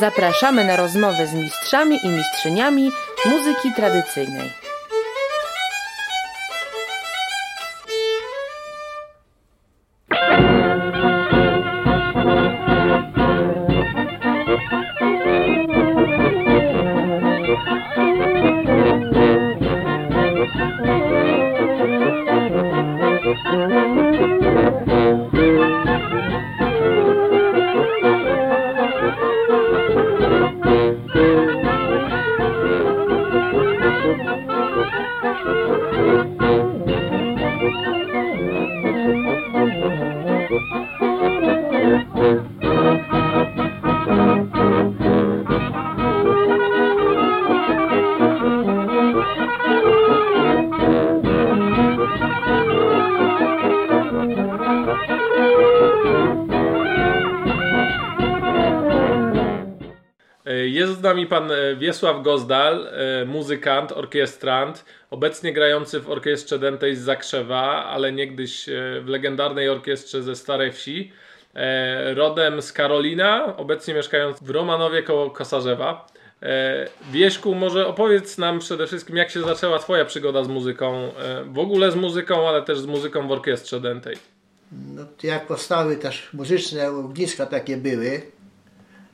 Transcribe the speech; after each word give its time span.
Zapraszamy 0.00 0.64
na 0.64 0.76
rozmowę 0.76 1.26
z 1.26 1.34
mistrzami 1.34 1.98
i 2.04 2.08
mistrzyniami 2.08 2.90
muzyki 3.26 3.74
tradycyjnej. 3.76 4.67
Jest 60.98 61.04
z 61.04 61.10
nami 61.10 61.26
pan 61.26 61.50
e, 61.50 61.76
Wiesław 61.76 62.22
Gozdal, 62.22 62.86
e, 62.86 63.24
muzykant, 63.24 63.92
orkiestrant, 63.92 64.84
obecnie 65.10 65.52
grający 65.52 66.00
w 66.00 66.10
orkiestrze 66.10 66.58
Dentej 66.58 66.96
z 66.96 67.00
Zakrzewa, 67.00 67.84
ale 67.84 68.12
niegdyś 68.12 68.68
e, 68.68 68.72
w 69.00 69.08
legendarnej 69.08 69.68
orkiestrze 69.68 70.22
ze 70.22 70.36
Starej 70.36 70.72
Wsi. 70.72 71.12
Rodem 72.14 72.62
z 72.62 72.72
Karolina, 72.72 73.56
obecnie 73.56 73.94
mieszkając 73.94 74.42
w 74.42 74.50
Romanowie 74.50 75.02
koło 75.02 75.30
Kosarzewa. 75.30 76.06
Wieśku, 77.12 77.54
może 77.54 77.86
opowiedz 77.86 78.38
nam 78.38 78.58
przede 78.58 78.86
wszystkim, 78.86 79.16
jak 79.16 79.30
się 79.30 79.40
zaczęła 79.40 79.78
Twoja 79.78 80.04
przygoda 80.04 80.44
z 80.44 80.48
muzyką, 80.48 81.12
w 81.44 81.58
ogóle 81.58 81.90
z 81.90 81.96
muzyką, 81.96 82.48
ale 82.48 82.62
też 82.62 82.78
z 82.78 82.86
muzyką 82.86 83.28
w 83.28 83.32
orkiestrze 83.32 83.80
Dentej. 83.80 84.16
No, 84.72 85.02
jak 85.22 85.46
powstały 85.46 85.96
też 85.96 86.28
muzyczne 86.32 86.90
ogniska 86.90 87.46
takie 87.46 87.76
były, 87.76 88.22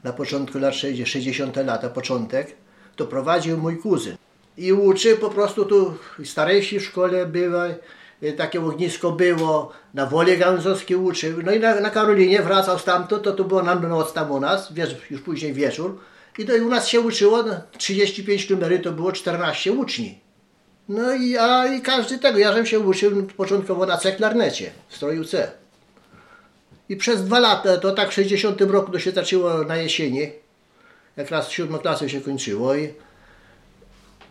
na 0.05 0.13
początku 0.13 0.59
lat 0.59 0.75
60. 0.75 1.57
lata, 1.57 1.89
początek, 1.89 2.57
to 2.97 3.07
prowadził 3.07 3.59
mój 3.59 3.79
kuzyn. 3.79 4.17
I 4.57 4.73
uczy 4.73 5.17
po 5.17 5.31
prostu 5.31 5.65
tu 5.65 5.95
starejsi 6.25 6.81
w 6.81 6.85
szkole 6.85 7.27
były, 7.27 7.75
takie 8.37 8.65
ognisko 8.65 9.13
było, 9.13 9.73
na 9.95 10.07
Woli 10.07 10.39
Gałęzowskiej 10.39 10.97
uczył, 10.97 11.43
no 11.45 11.53
i 11.53 11.61
na, 11.61 11.81
na 11.81 11.91
Karolinie 11.91 12.43
wracał 12.43 12.79
stamtąd, 12.79 13.23
to 13.23 13.33
to 13.33 13.45
było 13.45 13.63
na 13.63 13.75
noc 13.75 14.13
tam 14.13 14.31
u 14.31 14.41
nas, 14.41 14.73
wiesz, 14.73 14.97
już 15.11 15.21
później 15.21 15.53
wieczór. 15.53 15.99
I 16.39 16.45
to 16.45 16.53
u 16.55 16.69
nas 16.69 16.89
się 16.89 17.01
uczyło, 17.01 17.45
35 17.79 18.51
numery 18.51 18.79
to 18.79 18.93
było 18.93 19.13
14 19.13 19.73
uczni. 19.73 20.19
No 20.89 21.15
i, 21.15 21.37
a, 21.37 21.67
i 21.67 21.81
każdy 21.81 22.19
tego, 22.19 22.39
ja 22.39 22.53
żem 22.53 22.67
się 22.67 22.81
uczył 22.81 23.23
początkowo 23.23 23.87
na 23.87 23.97
C 23.97 24.13
klarnecie, 24.13 24.71
w 24.89 24.97
stroju 24.97 25.25
C. 25.25 25.64
I 26.89 26.97
przez 26.97 27.25
dwa 27.25 27.39
lata, 27.39 27.77
to 27.77 27.93
tak 27.93 28.11
w 28.11 28.13
60 28.13 28.61
roku 28.61 28.93
to 28.93 28.99
się 28.99 29.11
zaczęło 29.11 29.65
na 29.65 29.77
jesieni, 29.77 30.33
jak 31.17 31.31
raz 31.31 31.51
siódmą 31.51 31.79
klasę 31.79 32.09
się 32.09 32.21
kończyło 32.21 32.75
i, 32.75 32.95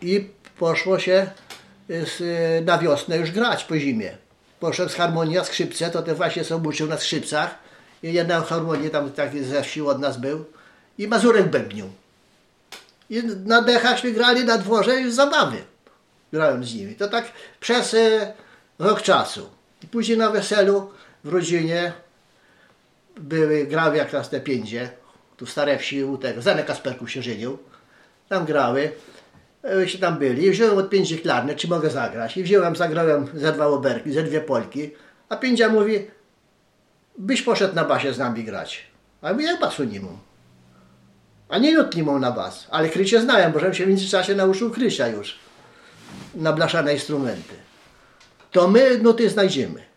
i 0.02 0.28
poszło 0.58 0.98
się 0.98 1.30
z, 1.88 2.20
na 2.66 2.78
wiosnę 2.78 3.16
już 3.16 3.30
grać 3.30 3.64
po 3.64 3.78
zimie. 3.78 4.16
Poszedłem 4.60 4.88
z 4.88 4.94
harmonia, 4.94 5.44
skrzypce, 5.44 5.90
to 5.90 6.02
te 6.02 6.14
właśnie 6.14 6.44
są 6.44 6.64
uczył 6.64 6.88
na 6.88 6.98
skrzypcach. 6.98 7.58
I 8.02 8.12
jedna 8.12 8.40
harmonia 8.40 8.90
tam 8.90 9.12
taki 9.12 9.44
ze 9.44 9.62
wsi 9.62 9.82
od 9.82 10.00
nas 10.00 10.16
był. 10.16 10.44
I 10.98 11.08
Mazurek 11.08 11.50
bębnił. 11.50 11.90
I 13.10 13.22
na 13.46 13.62
dechachśmy 13.62 14.12
grali 14.12 14.44
na 14.44 14.58
dworze 14.58 15.00
już 15.00 15.14
zabawy. 15.14 15.56
Grałem 16.32 16.64
z 16.64 16.74
nimi. 16.74 16.94
To 16.94 17.08
tak 17.08 17.24
przez 17.60 17.94
e, 17.94 18.32
rok 18.78 19.02
czasu. 19.02 19.50
I 19.82 19.86
później 19.86 20.18
na 20.18 20.30
weselu 20.30 20.90
w 21.24 21.28
rodzinie 21.28 21.92
były, 23.16 23.66
grały 23.66 23.96
jak 23.96 24.12
raz 24.12 24.30
te 24.30 24.40
piędzie, 24.40 24.90
tu 25.36 25.46
stare 25.46 25.78
wsi 25.78 26.04
u 26.04 26.18
tego, 26.18 26.42
Zenek 26.42 26.66
Kasperków 26.66 27.10
się 27.10 27.22
żenił, 27.22 27.58
tam 28.28 28.44
grały, 28.44 28.92
e, 29.64 29.88
się 29.88 29.98
tam 29.98 30.18
byli. 30.18 30.46
I 30.46 30.50
wziąłem 30.50 30.78
od 30.78 30.90
pięci 30.90 31.18
klarnet, 31.18 31.58
czy 31.58 31.68
mogę 31.68 31.90
zagrać. 31.90 32.36
I 32.36 32.42
wziąłem, 32.42 32.76
zagrałem 32.76 33.26
ze 33.34 33.52
dwa 33.52 33.66
oberki, 33.66 34.12
ze 34.12 34.22
dwie 34.22 34.40
polki, 34.40 34.90
a 35.28 35.36
piędzia 35.36 35.68
mówi, 35.68 36.06
byś 37.18 37.42
poszedł 37.42 37.74
na 37.74 37.84
basie 37.84 38.12
z 38.12 38.18
nami 38.18 38.44
grać. 38.44 38.86
A 39.22 39.28
ja 39.28 39.32
mówię, 39.34 39.46
jak 39.46 39.60
basu 39.60 39.84
nie 39.84 40.00
mam. 40.00 40.18
A 41.48 41.58
nie 41.58 41.74
nut 41.74 41.96
nie 41.96 42.02
mam 42.02 42.20
na 42.20 42.30
bas, 42.30 42.66
ale 42.70 42.88
krycie 42.88 43.20
znałem, 43.20 43.52
bo 43.52 43.58
żebym 43.58 43.74
się 43.74 43.84
w 43.84 43.88
międzyczasie 43.88 44.34
nauczył 44.34 44.70
krycia 44.70 45.08
już. 45.08 45.38
Na 46.34 46.52
blaszane 46.52 46.94
instrumenty. 46.94 47.54
To 48.50 48.68
my 48.68 48.98
nuty 48.98 49.30
znajdziemy 49.30 49.93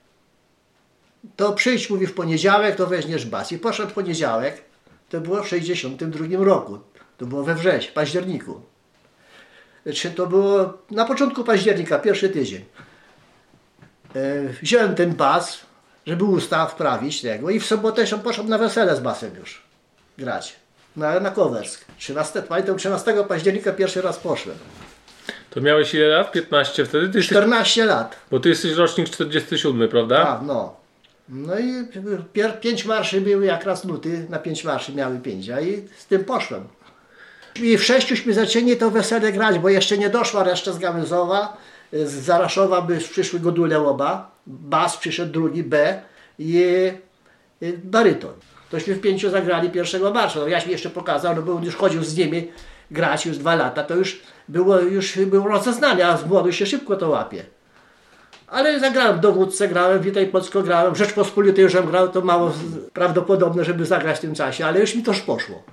to 1.35 1.53
przyjdź, 1.53 1.89
mówi, 1.89 2.07
w 2.07 2.13
poniedziałek, 2.13 2.75
to 2.75 2.88
weźmiesz 2.88 3.25
bas. 3.25 3.51
I 3.51 3.57
poszedł 3.57 3.89
w 3.89 3.94
poniedziałek, 3.94 4.61
to 5.09 5.22
było 5.22 5.44
w 5.44 5.47
62 5.47 6.45
roku. 6.45 6.79
To 7.17 7.25
było 7.25 7.44
we 7.44 7.55
wrześniu, 7.55 7.94
październiku. 7.94 8.61
Czy 9.95 10.11
to 10.11 10.28
było 10.28 10.73
na 10.91 11.05
początku 11.05 11.44
października, 11.44 12.00
pierwszy 12.00 12.29
tydzień. 12.29 12.66
E, 14.16 14.47
wziąłem 14.61 14.95
ten 14.95 15.16
bas, 15.16 15.59
żeby 16.07 16.23
usta 16.23 16.66
wprawić 16.66 17.22
tego 17.22 17.49
i 17.49 17.59
w 17.59 17.66
sobotę 17.66 18.07
się 18.07 18.19
poszedł 18.19 18.49
na 18.49 18.57
wesele 18.57 18.95
z 18.95 18.99
basem 18.99 19.35
już 19.35 19.61
grać. 20.17 20.55
Na, 20.95 21.19
na 21.19 21.31
Kowersk. 21.31 21.85
13, 21.97 22.41
pamiętam, 22.41 22.78
13 22.78 23.23
października 23.28 23.72
pierwszy 23.72 24.01
raz 24.01 24.17
poszłem. 24.17 24.57
To 25.49 25.61
miałeś 25.61 25.94
ile 25.94 26.07
lat? 26.07 26.31
15 26.31 26.85
wtedy? 26.85 27.09
Ty 27.09 27.22
14 27.22 27.81
jesteś... 27.81 27.95
lat. 27.95 28.16
Bo 28.31 28.39
ty 28.39 28.49
jesteś 28.49 28.72
rocznik 28.72 29.09
47, 29.09 29.89
prawda? 29.89 30.25
Tak, 30.25 30.41
no. 30.41 30.75
No 31.30 31.60
i 31.60 31.88
pier, 32.34 32.60
pięć 32.60 32.86
marszy 32.86 33.22
były 33.22 33.46
jak 33.46 33.64
raz 33.64 33.86
nuty, 33.86 34.26
na 34.30 34.40
pięć 34.40 34.64
marszy 34.64 34.94
miały 34.94 35.20
pięć, 35.20 35.50
a 35.50 35.62
i 35.62 35.88
z 35.98 36.06
tym 36.06 36.26
poszłem. 36.26 36.64
I 37.62 37.78
w 37.78 37.84
sześciuśmy 37.84 38.34
zaczęli 38.34 38.78
to 38.78 38.92
wesele 38.92 39.32
grać, 39.32 39.60
bo 39.60 39.70
jeszcze 39.70 39.98
nie 39.98 40.10
doszła 40.10 40.44
reszta 40.44 40.72
z 40.72 40.80
Gałęzowa, 40.80 41.58
z 41.94 42.14
Zaraszowa 42.14 42.82
by 42.82 42.98
przyszły 42.98 43.40
godule 43.40 43.80
oba, 43.80 44.32
bas 44.48 44.98
przyszedł 44.98 45.32
drugi, 45.32 45.64
B 45.64 46.02
i, 46.40 46.92
i 47.62 47.74
baryton. 47.84 48.34
Tośmy 48.70 48.96
w 48.96 49.02
pięciu 49.02 49.30
zagrali 49.30 49.70
pierwszego 49.70 50.14
marszu. 50.14 50.40
No, 50.40 50.48
jaś 50.48 50.66
mi 50.66 50.72
jeszcze 50.72 50.90
pokazał, 50.90 51.36
no 51.36 51.42
bo 51.42 51.59
już 51.64 51.76
chodził 51.76 52.04
z 52.04 52.18
nimi 52.18 52.52
grać 52.92 53.26
już 53.26 53.38
dwa 53.38 53.56
lata, 53.56 53.84
to 53.84 53.96
już 53.96 54.22
było, 54.48 54.80
już 54.80 55.18
było 55.18 55.48
rozeznanie, 55.48 56.08
a 56.08 56.18
z 56.18 56.26
młodu 56.26 56.52
się 56.52 56.66
szybko 56.66 56.96
to 56.96 57.09
łapie. 57.09 57.44
Ale 58.47 58.80
zagrałem 58.80 59.19
dowódcę, 59.19 59.68
grałem, 59.68 60.02
Witaj 60.02 60.28
Polsko 60.28 60.63
grałem, 60.63 60.96
Rzeczpospolitej 60.96 61.63
już 61.63 61.74
grał, 61.75 62.09
to 62.09 62.22
mało 62.22 62.53
prawdopodobne, 62.94 63.63
żeby 63.63 63.85
zagrać 63.85 64.18
w 64.18 64.22
tym 64.22 64.35
czasie, 64.35 64.66
ale 64.66 64.80
już 64.80 64.96
mi 64.96 65.03
toż 65.03 65.22
poszło. 65.22 65.63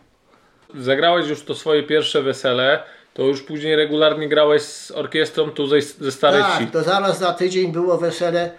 Zagrałeś 0.74 1.28
już 1.28 1.42
to 1.42 1.54
swoje 1.54 1.82
pierwsze 1.82 2.22
wesele, 2.22 2.82
to 3.14 3.22
już 3.22 3.42
później 3.42 3.76
regularnie 3.76 4.28
grałeś 4.28 4.62
z 4.62 4.90
orkiestrą 4.90 5.50
tu 5.50 5.66
ze, 5.66 5.80
ze 5.80 6.12
Starej 6.12 6.42
tak, 6.42 6.56
Wsi. 6.56 6.66
to 6.66 6.82
zaraz 6.82 7.18
za 7.18 7.32
tydzień 7.32 7.72
było 7.72 7.98
wesele 7.98 8.50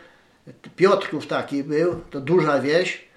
Piotrków 0.75 1.27
taki 1.27 1.63
był, 1.63 2.01
to 2.11 2.21
duża 2.21 2.59
wieś, 2.59 3.07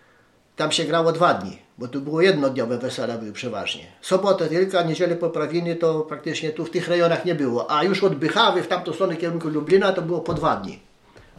tam 0.57 0.73
się 0.73 0.85
grało 0.85 1.13
dwa 1.13 1.35
dni, 1.35 1.59
bo 1.79 1.89
tu 1.89 2.01
było 2.01 2.21
jednodniowe 2.21 2.79
wesela 2.79 3.19
były 3.19 3.33
przeważnie. 3.33 3.87
Sobotę 4.01 4.49
tylko, 4.49 4.83
niedzielę 4.83 5.17
poprawiny 5.17 5.77
to 5.77 6.01
praktycznie 6.01 6.51
tu 6.51 6.65
w 6.65 6.71
tych 6.71 6.89
rejonach 6.89 7.25
nie 7.25 7.35
było, 7.35 7.71
a 7.71 7.85
już 7.85 8.05
od 8.05 8.15
Bychawy 8.15 8.63
w 8.63 8.69
tamtą 8.69 8.93
stronę 8.93 9.17
kierunku 9.17 9.49
Lublina 9.49 9.93
to 9.93 10.03
było 10.03 10.21
po 10.21 10.35
dwa 10.35 10.57
dni. 10.57 10.88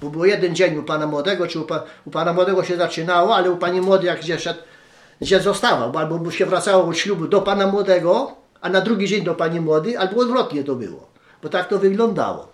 Bo 0.02 0.10
było 0.10 0.26
jeden 0.26 0.56
dzień 0.56 0.78
u 0.78 0.84
pana 0.84 1.08
młodego, 1.08 1.48
czy 1.48 1.60
u, 1.60 1.64
pa, 1.64 1.84
u 2.06 2.12
pana 2.12 2.34
młodego 2.34 2.64
się 2.64 2.78
zaczynało, 2.78 3.36
ale 3.36 3.52
u 3.52 3.58
pani 3.58 3.82
młodej 3.82 4.08
jak 4.08 4.20
gdzie 4.20 4.40
szedł, 4.40 4.60
gdzie 5.22 5.40
zostawał, 5.40 5.98
albo 5.98 6.32
się 6.32 6.46
wracało 6.46 6.86
od 6.86 6.98
ślubu 6.98 7.28
do 7.28 7.42
pana 7.42 7.68
młodego, 7.68 8.32
a 8.62 8.70
na 8.70 8.82
drugi 8.82 9.08
dzień 9.08 9.24
do 9.24 9.36
pani 9.36 9.60
młodej, 9.60 9.98
albo 9.98 10.22
odwrotnie 10.22 10.64
to 10.64 10.76
było. 10.76 11.10
Bo 11.44 11.50
tak 11.50 11.68
to 11.68 11.80
wyglądało. 11.80 12.48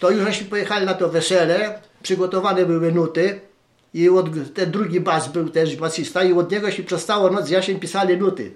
To 0.00 0.10
już 0.10 0.24
żeśmy 0.24 0.46
pojechali 0.46 0.86
na 0.86 0.94
to 0.94 1.08
wesele, 1.08 1.78
przygotowane 2.02 2.66
były 2.66 2.92
nuty 2.92 3.40
i 3.94 4.08
od, 4.08 4.26
ten 4.54 4.70
drugi 4.70 5.00
bas 5.00 5.28
był 5.28 5.48
też 5.48 5.76
basista 5.76 6.22
i 6.22 6.32
od 6.32 6.50
niego 6.50 6.70
się 6.70 6.82
przestało 6.82 7.30
noc 7.30 7.50
jaśń 7.50 7.74
pisali 7.74 8.16
nuty. 8.16 8.54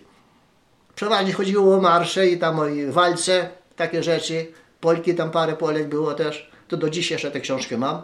Przeważnie 0.95 1.33
chodziło 1.33 1.77
o 1.77 1.81
marsze 1.81 2.27
i 2.27 2.39
tam 2.39 2.61
o 2.61 2.65
walce, 2.89 3.49
takie 3.77 4.03
rzeczy. 4.03 4.47
Polki 4.81 5.15
tam 5.15 5.31
parę 5.31 5.57
Polek 5.57 5.89
było 5.89 6.15
też 6.15 6.51
to 6.69 6.77
do 6.77 6.91
dziś 6.91 7.11
jeszcze 7.11 7.31
tę 7.31 7.41
książkę 7.41 7.79
mam. 7.79 8.03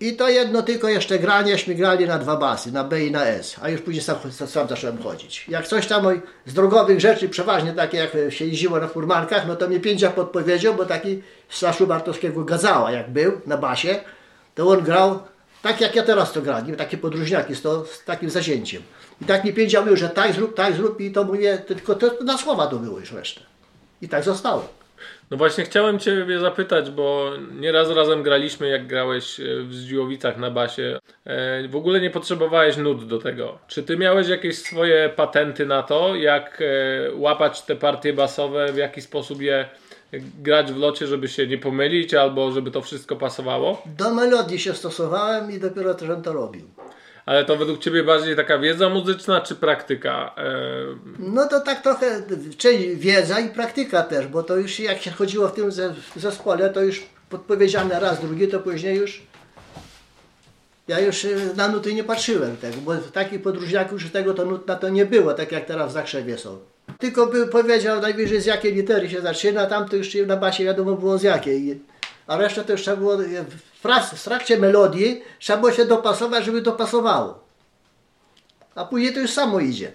I 0.00 0.16
to 0.16 0.28
jedno 0.28 0.62
tylko 0.62 0.88
jeszcze 0.88 1.18
graniaśmy 1.18 1.74
grali 1.74 2.06
na 2.06 2.18
dwa 2.18 2.36
basy, 2.36 2.72
na 2.72 2.84
B 2.84 3.04
i 3.04 3.10
na 3.10 3.26
S, 3.26 3.56
a 3.62 3.68
już 3.68 3.80
później 3.80 4.02
sam, 4.02 4.16
sam 4.46 4.68
zacząłem 4.68 5.02
chodzić. 5.02 5.44
Jak 5.48 5.66
coś 5.66 5.86
tam 5.86 6.06
z 6.46 6.54
drogowych 6.54 7.00
rzeczy, 7.00 7.28
przeważnie 7.28 7.72
takie 7.72 7.98
jak 7.98 8.32
się 8.32 8.44
jeździło 8.44 8.80
na 8.80 8.88
furmankach, 8.88 9.46
no 9.46 9.56
to 9.56 9.68
mnie 9.68 9.80
pięcia 9.80 10.10
podpowiedział, 10.10 10.74
bo 10.74 10.86
taki 10.86 11.22
Staszu 11.48 11.86
Bartowskiego 11.86 12.44
Gadzała 12.44 12.90
jak 12.92 13.10
był 13.10 13.32
na 13.46 13.56
basie, 13.56 14.00
to 14.54 14.68
on 14.68 14.82
grał 14.82 15.20
tak 15.62 15.80
jak 15.80 15.96
ja 15.96 16.02
teraz 16.02 16.32
to 16.32 16.42
gram, 16.42 16.76
takie 16.76 16.98
podróżniaki 16.98 17.54
z, 17.54 17.62
to, 17.62 17.84
z 17.84 18.04
takim 18.04 18.30
zacięciem. 18.30 18.82
I 19.22 19.24
tak 19.24 19.44
mi 19.44 19.52
pięć 19.52 19.76
mówił, 19.76 19.96
że 19.96 20.08
tak 20.08 20.32
zrób, 20.32 20.54
tak 20.54 20.74
zrób 20.74 21.00
i 21.00 21.12
to 21.12 21.24
mówię, 21.24 21.58
tylko 21.58 21.94
to 21.94 22.24
na 22.24 22.38
słowa 22.38 22.66
to 22.66 22.76
było 22.76 22.98
już 22.98 23.12
resztę. 23.12 23.40
I 24.02 24.08
tak 24.08 24.24
zostało. 24.24 24.68
No 25.30 25.36
właśnie 25.36 25.64
chciałem 25.64 25.98
Ciebie 25.98 26.40
zapytać, 26.40 26.90
bo 26.90 27.30
nieraz 27.60 27.90
razem 27.90 28.22
graliśmy, 28.22 28.68
jak 28.68 28.86
grałeś 28.86 29.40
e, 29.40 29.44
w 29.62 29.74
Zdziłowicach 29.74 30.38
na 30.38 30.50
basie. 30.50 30.98
E, 31.24 31.68
w 31.68 31.76
ogóle 31.76 32.00
nie 32.00 32.10
potrzebowałeś 32.10 32.76
nut 32.76 33.06
do 33.06 33.18
tego. 33.18 33.58
Czy 33.68 33.82
Ty 33.82 33.96
miałeś 33.96 34.28
jakieś 34.28 34.58
swoje 34.58 35.08
patenty 35.16 35.66
na 35.66 35.82
to, 35.82 36.14
jak 36.14 36.62
e, 36.62 37.14
łapać 37.14 37.62
te 37.62 37.76
partie 37.76 38.12
basowe, 38.12 38.72
w 38.72 38.76
jaki 38.76 39.02
sposób 39.02 39.42
je 39.42 39.68
grać 40.42 40.72
w 40.72 40.76
locie, 40.76 41.06
żeby 41.06 41.28
się 41.28 41.46
nie 41.46 41.58
pomylić, 41.58 42.14
albo 42.14 42.52
żeby 42.52 42.70
to 42.70 42.82
wszystko 42.82 43.16
pasowało? 43.16 43.82
Do 43.86 44.14
melodii 44.14 44.58
się 44.58 44.74
stosowałem 44.74 45.50
i 45.50 45.58
dopiero 45.58 45.94
też 45.94 46.08
to 46.24 46.32
robił. 46.32 46.62
Ale 47.28 47.44
to 47.44 47.56
według 47.56 47.78
Ciebie 47.78 48.04
bardziej 48.04 48.36
taka 48.36 48.58
wiedza 48.58 48.88
muzyczna 48.88 49.40
czy 49.40 49.54
praktyka? 49.54 50.34
No 51.18 51.48
to 51.48 51.60
tak 51.60 51.82
trochę, 51.82 52.22
czyli 52.58 52.96
wiedza 52.96 53.40
i 53.40 53.48
praktyka 53.48 54.02
też, 54.02 54.26
bo 54.26 54.42
to 54.42 54.56
już 54.56 54.80
jak 54.80 55.02
się 55.02 55.10
chodziło 55.10 55.48
w 55.48 55.52
tym 55.52 55.70
zespole, 56.16 56.70
to 56.70 56.82
już 56.82 57.06
podpowiedziane 57.30 58.00
raz, 58.00 58.20
drugi, 58.20 58.48
to 58.48 58.60
później 58.60 58.96
już 58.96 59.22
ja 60.88 61.00
już 61.00 61.24
y, 61.24 61.54
na 61.56 61.68
nuty 61.68 61.94
nie 61.94 62.04
patrzyłem 62.04 62.56
tego, 62.56 62.76
bo 62.76 62.96
takich 62.96 63.42
podróżniaków 63.42 63.92
już 63.92 64.10
tego 64.10 64.34
to 64.34 64.60
na 64.66 64.76
to 64.76 64.88
nie 64.88 65.06
było, 65.06 65.34
tak 65.34 65.52
jak 65.52 65.64
teraz 65.64 65.90
w 65.90 65.94
Zakrzewie 65.94 66.38
są. 66.38 66.58
Tylko 66.98 67.26
by 67.26 67.46
powiedział 67.46 68.00
najwyżej 68.00 68.40
z 68.40 68.46
jakiej 68.46 68.74
litery 68.74 69.10
się 69.10 69.20
zaczyna, 69.20 69.66
tam 69.66 69.88
to 69.88 69.96
już 69.96 70.14
na 70.26 70.36
basie 70.36 70.64
wiadomo 70.64 70.92
było 70.92 71.18
z 71.18 71.22
jakiej. 71.22 71.80
A 72.28 72.36
resztę 72.36 72.64
to 72.64 72.72
już 72.72 72.82
trzeba 72.82 72.96
było 72.96 73.16
w 74.14 74.24
trakcie 74.24 74.58
melodii 74.58 75.22
trzeba 75.38 75.58
było 75.58 75.72
się 75.72 75.84
dopasować, 75.84 76.44
żeby 76.44 76.62
to 76.62 76.72
pasowało. 76.72 77.44
A 78.74 78.84
później 78.84 79.14
to 79.14 79.20
już 79.20 79.30
samo 79.30 79.60
idzie. 79.60 79.92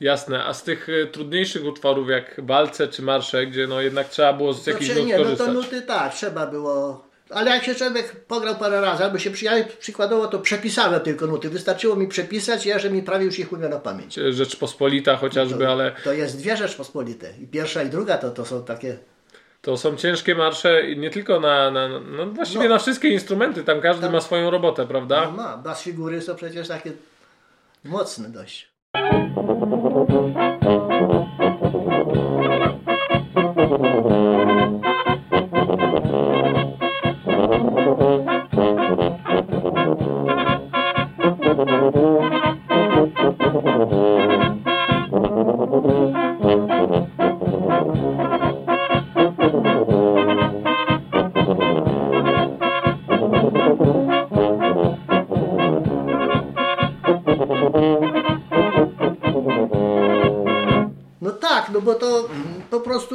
Jasne, 0.00 0.44
a 0.44 0.54
z 0.54 0.62
tych 0.62 0.88
y, 0.88 1.06
trudniejszych 1.12 1.64
utworów 1.64 2.08
jak 2.08 2.34
walce 2.38 2.88
czy 2.88 3.02
marsze, 3.02 3.46
gdzie 3.46 3.66
no 3.66 3.80
jednak 3.80 4.08
trzeba 4.08 4.32
było 4.32 4.52
z 4.52 4.66
jakichś 4.66 4.94
nut 4.94 5.06
nie, 5.06 5.16
korzystać. 5.16 5.48
No 5.48 5.54
to 5.54 5.60
nuty 5.60 5.82
tak, 5.82 6.14
trzeba 6.14 6.46
było. 6.46 7.04
Ale 7.30 7.50
jak 7.50 7.64
się 7.64 7.74
człowiek 7.74 8.26
pograł 8.26 8.56
parę 8.56 8.80
razy, 8.80 9.04
albo 9.04 9.18
się 9.18 9.30
przyjechał, 9.30 9.60
przykładowo, 9.78 10.26
to 10.26 10.38
przepisałem 10.38 11.00
tylko 11.00 11.26
nuty. 11.26 11.50
Wystarczyło 11.50 11.96
mi 11.96 12.08
przepisać, 12.08 12.66
ja 12.66 12.78
że 12.78 12.90
mi 12.90 13.02
prawie 13.02 13.24
już 13.24 13.38
ich 13.38 13.52
umiem 13.52 13.70
na 13.70 13.78
pamięć. 13.78 14.14
Rzeczpospolita 14.14 15.16
chociażby, 15.16 15.64
to, 15.64 15.72
ale... 15.72 15.92
To 16.04 16.12
jest 16.12 16.38
dwie 16.38 16.56
Rzeczpospolite. 16.56 17.32
I 17.42 17.46
pierwsza 17.46 17.82
i 17.82 17.90
druga 17.90 18.18
to, 18.18 18.30
to 18.30 18.44
są 18.44 18.64
takie 18.64 18.98
to 19.64 19.76
są 19.76 19.96
ciężkie 19.96 20.34
marsze 20.34 20.94
nie 20.96 21.10
tylko 21.10 21.40
na, 21.40 21.70
na 21.70 21.88
no 21.88 22.26
właściwie 22.26 22.64
no. 22.64 22.74
na 22.74 22.78
wszystkie 22.78 23.08
instrumenty, 23.08 23.64
tam 23.64 23.80
każdy 23.80 24.02
tam, 24.02 24.12
ma 24.12 24.20
swoją 24.20 24.50
robotę, 24.50 24.86
prawda? 24.86 25.24
No 25.24 25.30
ma, 25.30 25.56
bas 25.56 25.82
figury 25.82 26.22
są 26.22 26.34
przecież 26.34 26.68
takie 26.68 26.92
mocne 27.84 28.28
dość. 28.28 28.73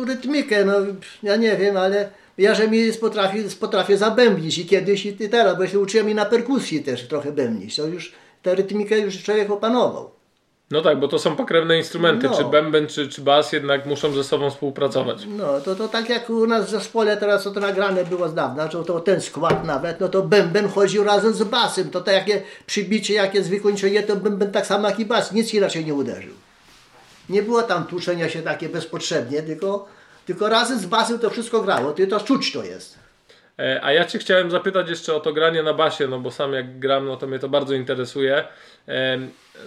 Rytmikę, 0.10 0.66
no 0.66 0.74
ja 1.24 1.36
nie 1.36 1.58
wiem, 1.58 1.78
ale 1.78 2.10
ja, 2.38 2.56
że 2.56 2.68
mi 2.68 2.94
potrafię, 2.94 3.44
potrafię 3.60 3.98
zabębnić 3.98 4.58
i 4.58 4.66
kiedyś 4.66 5.06
i 5.06 5.14
teraz, 5.14 5.58
bo 5.58 5.68
się 5.68 5.80
uczyłem 5.80 6.10
i 6.10 6.16
na 6.16 6.26
perkusji 6.26 6.84
też 6.84 7.08
trochę 7.08 7.32
bębnić, 7.32 7.76
to 7.76 7.88
już 7.88 8.14
tę 8.42 8.56
rytmikę 8.56 9.00
już 9.00 9.24
człowiek 9.24 9.52
opanował. 9.52 10.20
No 10.72 10.82
tak, 10.82 11.00
bo 11.00 11.08
to 11.08 11.20
są 11.20 11.36
pokrewne 11.36 11.78
instrumenty, 11.78 12.28
no. 12.28 12.38
czy 12.38 12.44
bęben, 12.44 12.88
czy, 12.88 13.10
czy 13.10 13.22
bas 13.22 13.52
jednak 13.52 13.86
muszą 13.86 14.14
ze 14.14 14.24
sobą 14.24 14.50
współpracować. 14.50 15.26
No, 15.28 15.62
to, 15.62 15.76
to 15.76 15.88
tak 15.88 16.10
jak 16.10 16.30
u 16.30 16.48
nas 16.48 16.66
w 16.66 16.70
zespole 16.70 17.18
teraz 17.18 17.44
to 17.44 17.52
nagrane 17.52 18.06
było 18.06 18.30
z 18.30 18.34
dawna, 18.34 18.68
to, 18.68 18.84
to 18.84 19.00
ten 19.00 19.22
skład 19.22 19.66
nawet, 19.66 20.00
no 20.00 20.10
to 20.10 20.22
bęben 20.22 20.70
chodził 20.70 21.04
razem 21.04 21.34
z 21.34 21.44
basem, 21.44 21.90
to, 21.90 22.02
to 22.02 22.12
jakie 22.12 22.42
przybicie, 22.66 23.14
jakie 23.14 23.42
wykończenie, 23.42 24.04
to 24.04 24.16
bęben 24.16 24.52
tak 24.52 24.66
samo 24.66 24.90
jak 24.90 25.00
i 25.00 25.06
bas, 25.06 25.32
nic 25.32 25.54
inaczej 25.54 25.86
nie 25.86 25.94
uderzył. 25.94 26.34
Nie 27.30 27.44
było 27.44 27.64
tam 27.64 27.86
tłuczenia 27.86 28.30
się 28.30 28.42
takie 28.42 28.70
bezpotrzebnie, 28.70 29.42
tylko, 29.42 29.86
tylko 30.30 30.50
razem 30.50 30.80
z 30.80 30.86
basem 30.86 31.20
to 31.20 31.30
wszystko 31.30 31.62
grało. 31.62 31.92
Ty 31.92 32.08
to 32.08 32.20
czuć 32.20 32.52
to 32.52 32.64
jest. 32.64 33.00
E, 33.60 33.80
a 33.84 33.94
ja 33.94 34.06
Cię 34.06 34.20
chciałem 34.20 34.52
zapytać 34.52 34.90
jeszcze 34.90 35.16
o 35.16 35.20
to 35.20 35.34
granie 35.34 35.64
na 35.64 35.74
basie, 35.74 36.08
no 36.08 36.20
bo 36.20 36.32
sam 36.32 36.54
jak 36.54 36.80
gram, 36.80 37.06
no 37.06 37.18
to 37.18 37.28
mnie 37.28 37.40
to 37.40 37.50
bardzo 37.50 37.74
interesuje. 37.74 38.44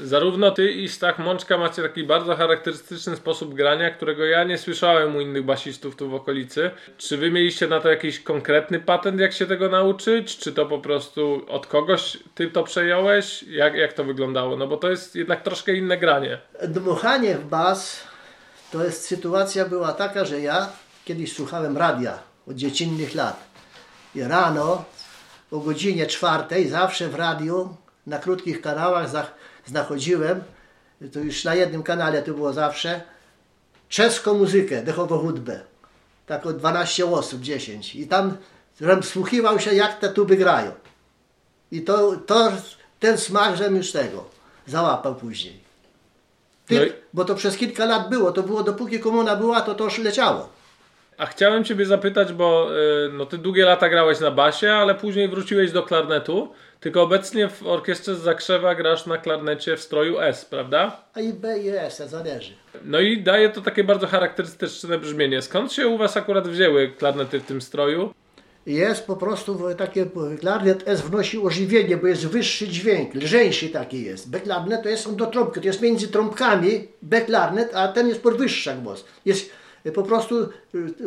Zarówno 0.03 0.50
Ty 0.50 0.70
i 0.70 0.88
Stach 0.88 1.19
Mączka 1.19 1.59
macie 1.59 1.82
taki 1.82 2.05
bardzo 2.05 2.37
charakterystyczny 2.37 3.17
sposób 3.17 3.55
grania, 3.55 3.91
którego 3.91 4.25
ja 4.25 4.44
nie 4.44 4.59
słyszałem 4.59 5.17
u 5.17 5.20
innych 5.20 5.44
basistów 5.44 5.97
tu 5.97 6.09
w 6.09 6.14
okolicy. 6.14 6.70
Czy 6.99 7.17
Wy 7.17 7.31
mieliście 7.31 7.67
na 7.67 7.81
to 7.81 7.88
jakiś 7.88 8.20
konkretny 8.20 8.81
patent, 8.81 9.20
jak 9.20 9.32
się 9.32 9.47
tego 9.47 9.69
nauczyć? 9.69 10.38
Czy 10.38 10.53
to 10.53 10.67
po 10.67 10.79
prostu 10.79 11.43
od 11.49 11.67
kogoś 11.67 12.19
Ty 12.35 12.50
to 12.50 12.62
przejąłeś? 12.62 13.43
Jak, 13.43 13.75
jak 13.75 13.93
to 13.93 14.05
wyglądało? 14.05 14.56
No 14.56 14.67
bo 14.67 14.76
to 14.76 14.91
jest 14.91 15.17
jednak 15.17 15.43
troszkę 15.43 15.75
inne 15.75 15.99
granie. 15.99 16.38
Dmuchanie 16.69 17.35
w 17.38 17.44
bas 17.44 18.12
to 18.73 18.85
jest 18.85 19.07
sytuacja 19.07 19.65
była 19.65 19.93
taka, 19.93 20.25
że 20.25 20.41
ja 20.41 20.69
kiedyś 21.05 21.33
słuchałem 21.33 21.77
radia 21.77 22.19
od 22.47 22.57
dziecinnych 22.57 23.15
lat 23.15 23.45
i 24.15 24.23
rano 24.23 24.85
o 25.51 25.59
godzinie 25.59 26.07
czwartej 26.07 26.69
zawsze 26.69 27.09
w 27.09 27.15
radiu 27.15 27.77
na 28.07 28.19
krótkich 28.19 28.61
kanałach 28.61 29.09
znachodziłem, 29.67 30.43
to 31.12 31.19
już 31.19 31.45
na 31.45 31.55
jednym 31.55 31.83
kanale 31.83 32.23
to 32.23 32.35
było 32.35 32.52
zawsze, 32.52 33.00
czeską 33.88 34.35
muzykę, 34.35 34.83
dechową 34.83 35.19
hudbę. 35.19 35.61
Tak 36.26 36.47
o 36.47 36.52
12 36.52 37.07
osób, 37.07 37.41
10. 37.41 37.95
I 37.95 38.07
tam 38.07 38.37
wsłuchiwał 39.02 39.61
się, 39.61 39.75
jak 39.75 39.99
te 39.99 40.09
tuby 40.09 40.37
grają. 40.37 40.73
I 41.71 41.83
to, 41.83 42.17
to 42.26 42.52
ten 43.00 43.19
smak, 43.19 43.57
żem 43.57 43.76
już 43.76 43.93
tego 43.93 44.25
załapał 44.67 45.14
później. 45.14 45.62
No. 46.81 46.87
Bo 47.12 47.25
to 47.25 47.35
przez 47.35 47.57
kilka 47.57 47.85
lat 47.85 48.09
było, 48.11 48.33
to 48.33 48.43
było 48.43 48.62
dopóki 48.62 49.00
komuna 49.00 49.37
była, 49.37 49.61
to 49.61 49.75
to 49.75 49.85
już 49.85 49.99
leciało. 49.99 50.49
A 51.19 51.26
chciałem 51.26 51.64
Ciebie 51.64 51.87
zapytać, 51.87 52.33
bo 52.33 52.69
y, 53.07 53.12
no, 53.12 53.26
Ty 53.26 53.38
długie 53.38 53.64
lata 53.64 53.88
grałeś 53.88 54.21
na 54.21 54.31
basie, 54.31 54.73
ale 54.73 54.95
później 54.95 55.29
wróciłeś 55.29 55.73
do 55.73 55.83
klarnetu. 55.83 56.49
Tylko 56.81 57.02
obecnie 57.02 57.49
w 57.49 57.67
orkiestrze 57.67 58.14
z 58.14 58.19
Zakrzewa 58.19 58.75
grasz 58.75 59.07
na 59.07 59.19
klarnecie 59.19 59.76
w 59.76 59.81
stroju 59.81 60.21
S, 60.21 60.45
prawda? 60.45 60.97
A 61.14 61.21
i 61.21 61.33
B 61.33 61.59
i 61.59 61.69
S, 61.69 62.02
zależy. 62.07 62.52
No 62.85 63.00
i 63.00 63.23
daje 63.23 63.50
to 63.50 63.61
takie 63.61 63.85
bardzo 63.85 64.07
charakterystyczne 64.07 64.99
brzmienie. 64.99 65.43
Skąd 65.43 65.73
się 65.73 65.87
u 65.88 65.99
Was 65.99 66.17
akurat 66.17 66.49
wzięły 66.49 66.88
klarnety 66.88 67.41
w 67.41 67.45
tym 67.45 67.62
stroju? 67.62 68.14
Jest 68.66 69.07
po 69.07 69.16
prostu 69.16 69.59
takie, 69.78 70.07
klarnet 70.40 70.83
S 70.87 71.00
wnosi 71.00 71.38
ożywienie, 71.38 71.97
bo 71.97 72.07
jest 72.07 72.26
wyższy 72.26 72.69
dźwięk, 72.69 73.14
lżejszy 73.14 73.69
taki 73.69 74.04
jest. 74.04 74.31
B-klarnet 74.31 74.83
to 74.83 74.88
jest 74.88 75.14
do 75.14 75.26
trąbki, 75.26 75.61
to 75.61 75.66
jest 75.66 75.81
między 75.81 76.09
trąbkami 76.09 76.88
B-klarnet, 77.02 77.75
a 77.75 77.88
ten 77.88 78.09
jest 78.09 78.23
podwyższa 78.23 78.75
głos. 78.75 79.04
Jest 79.25 79.50
po 79.95 80.02
prostu 80.02 80.42
y, 80.42 80.49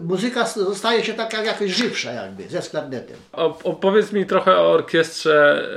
muzyka 0.03 0.47
zostaje 0.47 1.03
się 1.03 1.13
taka 1.13 1.43
jakoś 1.43 1.71
żywsza 1.71 2.11
jakby, 2.11 2.49
ze 2.49 2.61
sklarnetem. 2.61 3.17
Opowiedz 3.63 4.11
mi 4.11 4.25
trochę 4.25 4.57
o 4.57 4.71
orkiestrze 4.71 5.67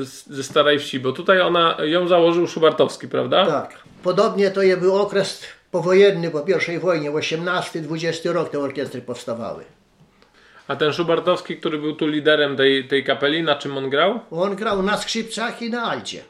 e, 0.00 0.34
ze 0.34 0.42
Starej 0.42 0.78
Wsi, 0.78 1.00
bo 1.00 1.12
tutaj 1.12 1.40
ona, 1.40 1.76
ją 1.82 2.08
założył 2.08 2.46
Szubartowski, 2.46 3.08
prawda? 3.08 3.46
Tak. 3.46 3.78
Podobnie 4.02 4.50
to 4.50 4.60
był 4.80 4.96
okres 4.96 5.42
powojenny, 5.70 6.30
po 6.30 6.40
pierwszej 6.40 6.78
wojnie, 6.78 7.10
18-20 7.10 8.32
rok 8.32 8.50
te 8.50 8.58
orkiestry 8.58 9.00
powstawały. 9.00 9.64
A 10.68 10.76
ten 10.76 10.92
Szubartowski, 10.92 11.56
który 11.56 11.78
był 11.78 11.96
tu 11.96 12.06
liderem 12.06 12.56
tej, 12.56 12.88
tej 12.88 13.04
kapeli, 13.04 13.42
na 13.42 13.54
czym 13.54 13.78
on 13.78 13.90
grał? 13.90 14.20
On 14.30 14.56
grał 14.56 14.82
na 14.82 14.96
skrzypcach 14.96 15.62
i 15.62 15.70
na 15.70 15.82
alcie. 15.82 16.24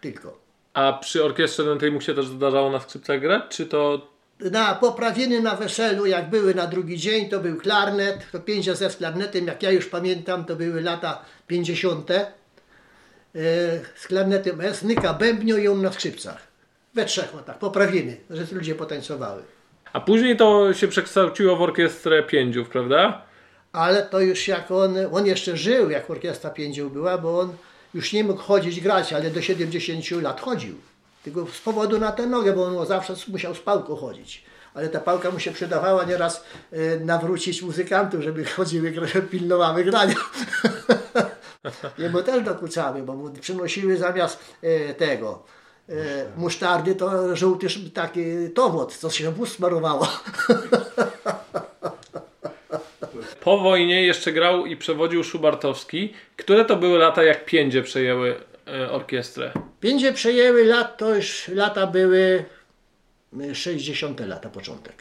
Tylko. 0.00 0.38
A 0.74 0.92
przy 0.92 1.24
orkiestrze 1.24 1.76
tej 1.76 1.90
mu 1.90 2.00
się 2.00 2.14
też 2.14 2.26
zdarzało 2.26 2.70
na 2.70 2.80
skrzypcach 2.80 3.20
grać, 3.20 3.42
czy 3.48 3.66
to 3.66 4.10
na 4.40 4.74
poprawiny 4.74 5.40
na 5.40 5.56
weselu, 5.56 6.06
jak 6.06 6.30
były 6.30 6.54
na 6.54 6.66
drugi 6.66 6.98
dzień, 6.98 7.28
to 7.28 7.40
był 7.40 7.56
klarnet, 7.56 8.30
to 8.32 8.40
pięć 8.40 8.70
z 8.70 8.96
klarnetem, 8.96 9.46
jak 9.46 9.62
ja 9.62 9.70
już 9.70 9.86
pamiętam, 9.86 10.44
to 10.44 10.56
były 10.56 10.82
lata 10.82 11.24
50. 11.46 12.10
E, 12.10 12.24
z 13.94 14.06
klarnetem 14.06 14.60
S, 14.60 14.82
Nyka 14.82 15.14
bębnio 15.14 15.56
i 15.56 15.68
on 15.68 15.82
na 15.82 15.92
skrzypcach. 15.92 16.46
We 16.94 17.04
trzech, 17.04 17.34
o 17.34 17.38
tak, 17.38 17.58
poprawiny, 17.58 18.16
że 18.30 18.54
ludzie 18.54 18.74
potańcowały. 18.74 19.42
A 19.92 20.00
później 20.00 20.36
to 20.36 20.74
się 20.74 20.88
przekształciło 20.88 21.56
w 21.56 21.62
orkiestrę 21.62 22.22
pięciów, 22.22 22.68
prawda? 22.68 23.22
Ale 23.72 24.02
to 24.02 24.20
już 24.20 24.48
jak 24.48 24.70
on, 24.70 24.96
on 25.12 25.26
jeszcze 25.26 25.56
żył, 25.56 25.90
jak 25.90 26.10
orkiestra 26.10 26.50
pięciu 26.50 26.90
była, 26.90 27.18
bo 27.18 27.40
on 27.40 27.56
już 27.94 28.12
nie 28.12 28.24
mógł 28.24 28.40
chodzić, 28.40 28.80
grać, 28.80 29.12
ale 29.12 29.30
do 29.30 29.42
70 29.42 30.22
lat 30.22 30.40
chodził. 30.40 30.74
Tylko 31.24 31.46
z 31.46 31.60
powodu 31.60 31.98
na 31.98 32.12
tę 32.12 32.26
nogę, 32.26 32.52
bo 32.52 32.64
on 32.64 32.86
zawsze 32.86 33.14
musiał 33.28 33.54
z 33.54 33.60
pałką 33.60 33.96
chodzić. 33.96 34.44
Ale 34.74 34.88
ta 34.88 35.00
pałka 35.00 35.30
mu 35.30 35.38
się 35.38 35.52
przydawała 35.52 36.04
nieraz 36.04 36.44
e, 36.72 37.00
nawrócić 37.00 37.62
muzykantów, 37.62 38.22
żeby 38.22 38.44
chodziły, 38.56 38.92
pilnowały 39.30 39.84
grania. 39.84 40.14
Jemu 41.98 42.22
też 42.22 42.44
dokuczały, 42.44 43.02
bo 43.02 43.14
mu 43.14 43.30
przynosiły 43.30 43.96
zamiast 43.96 44.38
e, 44.62 44.94
tego 44.94 45.42
e, 45.88 45.92
musztardy, 46.36 46.94
to 46.94 47.36
żółty 47.36 47.66
taki 47.94 48.50
towód, 48.54 48.96
co 48.96 49.10
się 49.10 49.30
ust 49.30 49.56
smarowało. 49.56 50.08
Po 53.40 53.58
wojnie 53.58 54.02
jeszcze 54.02 54.32
grał 54.32 54.66
i 54.66 54.76
przewodził 54.76 55.24
Szubartowski. 55.24 56.12
Które 56.36 56.64
to 56.64 56.76
były 56.76 56.98
lata, 56.98 57.22
jak 57.22 57.44
piędzie 57.44 57.82
przejęły 57.82 58.34
e, 58.68 58.90
orkiestrę? 58.90 59.52
Piędzie 59.80 60.12
przejęły 60.12 60.64
lat, 60.64 60.98
to 60.98 61.14
już 61.14 61.48
lata 61.48 61.86
były 61.86 62.44
y, 63.40 63.54
60 63.54 64.20
lata, 64.20 64.48
początek. 64.48 64.94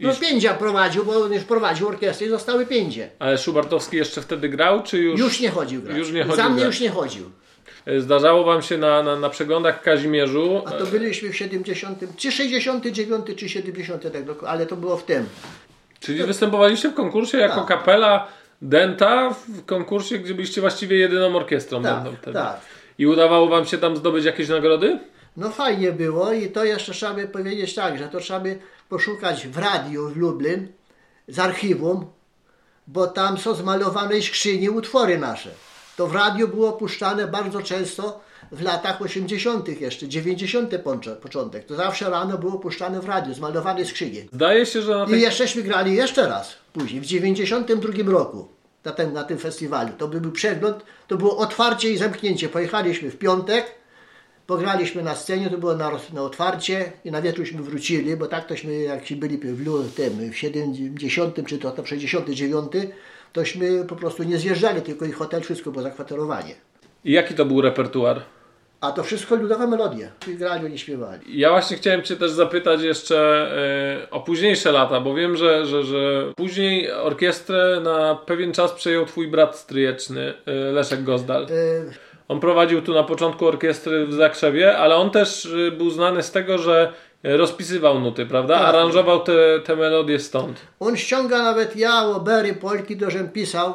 No 0.00 0.12
Iż- 0.12 0.18
piędzia 0.20 0.54
prowadził, 0.54 1.04
bo 1.04 1.24
on 1.24 1.32
już 1.32 1.44
prowadził 1.44 1.88
orkiestrę 1.88 2.26
i 2.26 2.30
zostały 2.30 2.66
piędzie. 2.66 3.10
Ale 3.18 3.38
Szubartowski 3.38 3.96
jeszcze 3.96 4.22
wtedy 4.22 4.48
grał, 4.48 4.82
czy 4.82 4.98
już? 4.98 5.20
Już 5.20 5.40
nie 5.40 5.50
chodził 5.50 5.82
grać. 5.82 5.96
Już 5.96 6.12
nie 6.12 6.24
Za 6.24 6.30
chodził 6.30 6.44
mnie 6.44 6.54
grać. 6.60 6.66
już 6.66 6.80
nie 6.80 6.90
chodził. 6.90 7.30
E, 7.86 8.00
Zdarzało 8.00 8.44
wam 8.44 8.62
się 8.62 8.78
na, 8.78 9.02
na, 9.02 9.16
na 9.16 9.30
przeglądach 9.30 9.80
w 9.80 9.82
Kazimierzu. 9.82 10.62
A 10.66 10.70
to 10.70 10.86
byliśmy 10.86 11.30
w 11.30 11.36
70, 11.36 11.98
czy 12.16 12.32
69, 12.32 13.26
czy 13.36 13.48
70, 13.48 14.02
tak, 14.02 14.12
ale 14.46 14.66
to 14.66 14.76
było 14.76 14.96
w 14.96 15.04
tym. 15.04 15.26
Czyli 16.02 16.24
występowaliście 16.24 16.88
w 16.88 16.94
konkursie 16.94 17.38
jako 17.38 17.56
Tak. 17.60 17.66
kapela 17.66 18.28
Denta 18.62 19.30
w 19.30 19.64
konkursie, 19.64 20.18
gdzie 20.18 20.34
byliście 20.34 20.60
właściwie 20.60 20.96
jedyną 20.98 21.36
orkiestrą 21.36 21.82
Tak, 21.82 22.02
wtedy. 22.20 22.32
tak. 22.38 22.60
I 22.98 23.06
udawało 23.06 23.48
wam 23.48 23.66
się 23.66 23.78
tam 23.78 23.96
zdobyć 23.96 24.24
jakieś 24.24 24.48
nagrody? 24.48 24.98
No 25.36 25.50
fajnie 25.50 25.92
było 25.92 26.32
i 26.32 26.48
to 26.48 26.64
jeszcze 26.64 26.92
trzeba 26.92 27.14
by 27.14 27.28
powiedzieć 27.28 27.74
tak, 27.74 27.98
że 27.98 28.08
to 28.08 28.20
trzeba 28.20 28.40
by 28.40 28.58
poszukać 28.88 29.46
w 29.46 29.58
radiu 29.58 30.08
w 30.08 30.16
Lublin 30.16 30.68
z 31.28 31.38
archiwum, 31.38 32.06
bo 32.86 33.06
tam 33.06 33.38
są 33.38 33.54
zmalowane 33.54 34.22
skrzyni 34.22 34.70
utwory 34.70 35.18
nasze. 35.18 35.50
To 35.96 36.06
w 36.06 36.14
radiu 36.14 36.48
było 36.48 36.72
puszczane 36.72 37.26
bardzo 37.28 37.62
często 37.62 38.20
w 38.52 38.62
latach 38.62 39.02
80. 39.02 39.80
jeszcze, 39.80 40.08
90. 40.08 40.70
ponczo- 40.70 41.16
początek. 41.16 41.64
To 41.64 41.74
zawsze 41.74 42.10
rano 42.10 42.38
było 42.38 42.58
puszczane 42.58 43.00
w 43.00 43.04
radiu, 43.08 43.34
zmalowane 43.34 43.84
w 43.84 43.88
skrzyni. 43.88 44.28
Zdaje 44.32 44.66
się, 44.66 44.82
że 44.82 44.94
na 44.94 45.04
I 45.04 45.08
tej... 45.10 45.20
jeszcześmy 45.20 45.62
grali 45.62 45.94
jeszcze 45.96 46.28
raz 46.28 46.54
później, 46.72 47.00
w 47.00 47.06
92 47.06 48.12
roku 48.12 48.48
na 48.84 48.92
tym, 48.92 49.12
na 49.12 49.24
tym 49.24 49.38
festiwalu. 49.38 49.90
To 49.98 50.08
by 50.08 50.20
był 50.20 50.32
przegląd, 50.32 50.84
to 51.08 51.16
było 51.16 51.36
otwarcie 51.36 51.90
i 51.90 51.96
zamknięcie. 51.96 52.48
Pojechaliśmy 52.48 53.10
w 53.10 53.18
piątek, 53.18 53.66
pograliśmy 54.46 55.02
na 55.02 55.14
scenie, 55.14 55.50
to 55.50 55.58
było 55.58 55.74
na, 55.74 55.90
na 56.12 56.22
otwarcie 56.22 56.92
i 57.04 57.10
na 57.10 57.22
wieczórśmy 57.22 57.62
wrócili, 57.62 58.16
bo 58.16 58.26
tak 58.26 58.46
tośmy 58.46 58.74
jak 58.74 59.06
się 59.06 59.16
byli 59.16 59.38
w, 59.38 59.94
tym, 59.94 60.32
w 60.32 60.36
70 60.36 61.46
czy 61.46 61.58
to, 61.58 61.82
w 61.82 61.88
69, 61.88 62.72
tośmy 63.32 63.84
po 63.84 63.96
prostu 63.96 64.22
nie 64.22 64.38
zjeżdżali, 64.38 64.82
tylko 64.82 65.04
i 65.04 65.12
hotel, 65.12 65.42
wszystko 65.42 65.70
było 65.70 65.82
zakwaterowanie. 65.82 66.54
I 67.04 67.12
jaki 67.12 67.34
to 67.34 67.44
był 67.44 67.60
repertuar? 67.60 68.22
A 68.82 68.92
to 68.92 69.02
wszystko 69.02 69.34
ludowe 69.34 69.66
melodie. 69.66 70.10
I 70.28 70.34
grali, 70.34 70.66
oni 70.66 70.78
śpiewali. 70.78 71.38
Ja 71.38 71.50
właśnie 71.50 71.76
chciałem 71.76 72.02
Cię 72.02 72.16
też 72.16 72.30
zapytać 72.30 72.82
jeszcze 72.82 73.18
e, 74.02 74.10
o 74.10 74.20
późniejsze 74.20 74.72
lata, 74.72 75.00
bo 75.00 75.14
wiem, 75.14 75.36
że, 75.36 75.66
że, 75.66 75.84
że 75.84 76.32
później 76.36 76.92
orkiestrę 76.92 77.80
na 77.80 78.14
pewien 78.14 78.52
czas 78.52 78.72
przejął 78.72 79.06
Twój 79.06 79.28
brat 79.28 79.56
stryjeczny, 79.56 80.34
e, 80.46 80.52
Leszek 80.52 81.04
Gozdal. 81.04 81.42
E, 81.42 81.48
On 82.28 82.40
prowadził 82.40 82.82
tu 82.82 82.94
na 82.94 83.02
początku 83.02 83.46
orkiestry 83.46 84.06
w 84.06 84.12
Zakrzewie, 84.12 84.78
ale 84.78 84.96
on 84.96 85.10
też 85.10 85.48
był 85.78 85.90
znany 85.90 86.22
z 86.22 86.30
tego, 86.30 86.58
że 86.58 86.92
rozpisywał 87.22 88.00
nuty, 88.00 88.26
prawda? 88.26 88.58
Tak. 88.58 88.68
Aranżował 88.68 89.20
te, 89.20 89.60
te 89.64 89.76
melodie 89.76 90.18
stąd. 90.18 90.60
On 90.80 90.96
ściąga 90.96 91.42
nawet 91.42 91.76
ja, 91.76 92.06
obery, 92.06 92.54
polki, 92.54 92.96
to 92.96 93.10
żem 93.10 93.28
pisał 93.28 93.72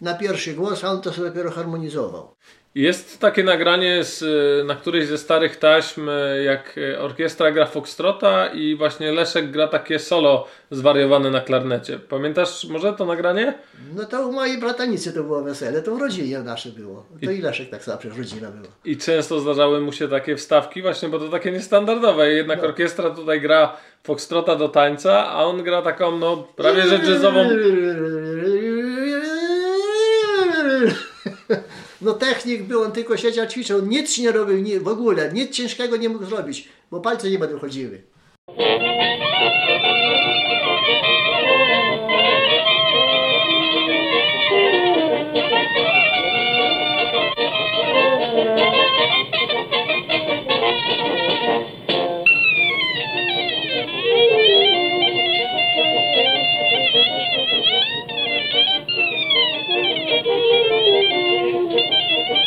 na 0.00 0.14
pierwszy 0.14 0.54
głos, 0.54 0.84
a 0.84 0.90
on 0.90 1.00
to 1.00 1.12
sobie 1.12 1.28
dopiero 1.28 1.50
harmonizował. 1.50 2.36
Jest 2.76 3.20
takie 3.20 3.44
nagranie 3.44 4.04
z, 4.04 4.24
na 4.66 4.74
którejś 4.74 5.06
ze 5.06 5.18
starych 5.18 5.56
taśm, 5.56 6.08
jak 6.44 6.76
orkiestra 6.98 7.52
gra 7.52 7.66
foxtrota 7.66 8.46
i 8.46 8.76
właśnie 8.76 9.12
Leszek 9.12 9.50
gra 9.50 9.68
takie 9.68 9.98
solo 9.98 10.46
zwariowane 10.70 11.30
na 11.30 11.40
klarnecie. 11.40 11.98
Pamiętasz 11.98 12.64
może 12.64 12.92
to 12.92 13.06
nagranie? 13.06 13.54
No 13.94 14.04
to 14.04 14.28
u 14.28 14.32
mojej 14.32 14.58
bratanicy 14.58 15.12
to 15.12 15.22
było 15.22 15.42
wesele, 15.42 15.82
to 15.82 15.96
w 15.96 16.00
rodzinie 16.00 16.38
nasze 16.38 16.68
było. 16.68 17.06
To 17.24 17.30
i 17.30 17.40
Leszek 17.40 17.70
tak 17.70 17.82
zawsze 17.82 18.08
rodzina 18.08 18.50
była. 18.50 18.68
I 18.84 18.96
często 18.96 19.40
zdarzały 19.40 19.80
mu 19.80 19.92
się 19.92 20.08
takie 20.08 20.36
wstawki, 20.36 20.82
właśnie, 20.82 21.08
bo 21.08 21.18
to 21.18 21.28
takie 21.28 21.52
niestandardowe. 21.52 22.32
Jednak 22.32 22.64
orkiestra 22.64 23.10
tutaj 23.10 23.40
gra 23.40 23.76
foxtrota 24.02 24.56
do 24.56 24.68
tańca, 24.68 25.26
a 25.26 25.44
on 25.44 25.62
gra 25.62 25.82
taką, 25.82 26.18
no, 26.18 26.36
prawie 26.56 26.82
że 26.82 26.98
jazzową. 26.98 27.48
No 32.00 32.12
technik 32.12 32.62
był, 32.62 32.82
on 32.82 32.92
tylko 32.92 33.16
siedział, 33.16 33.46
ćwiczył, 33.46 33.86
nic 33.86 34.18
nie 34.18 34.32
robił 34.32 34.58
nie, 34.58 34.80
w 34.80 34.88
ogóle, 34.88 35.32
nic 35.32 35.50
ciężkiego 35.56 35.96
nie 35.96 36.08
mógł 36.08 36.24
zrobić, 36.24 36.68
bo 36.90 37.00
palce 37.00 37.30
nie 37.30 37.38
będą 37.38 37.58
chodziły. 37.58 38.02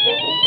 Thank 0.10 0.22
you. 0.24 0.38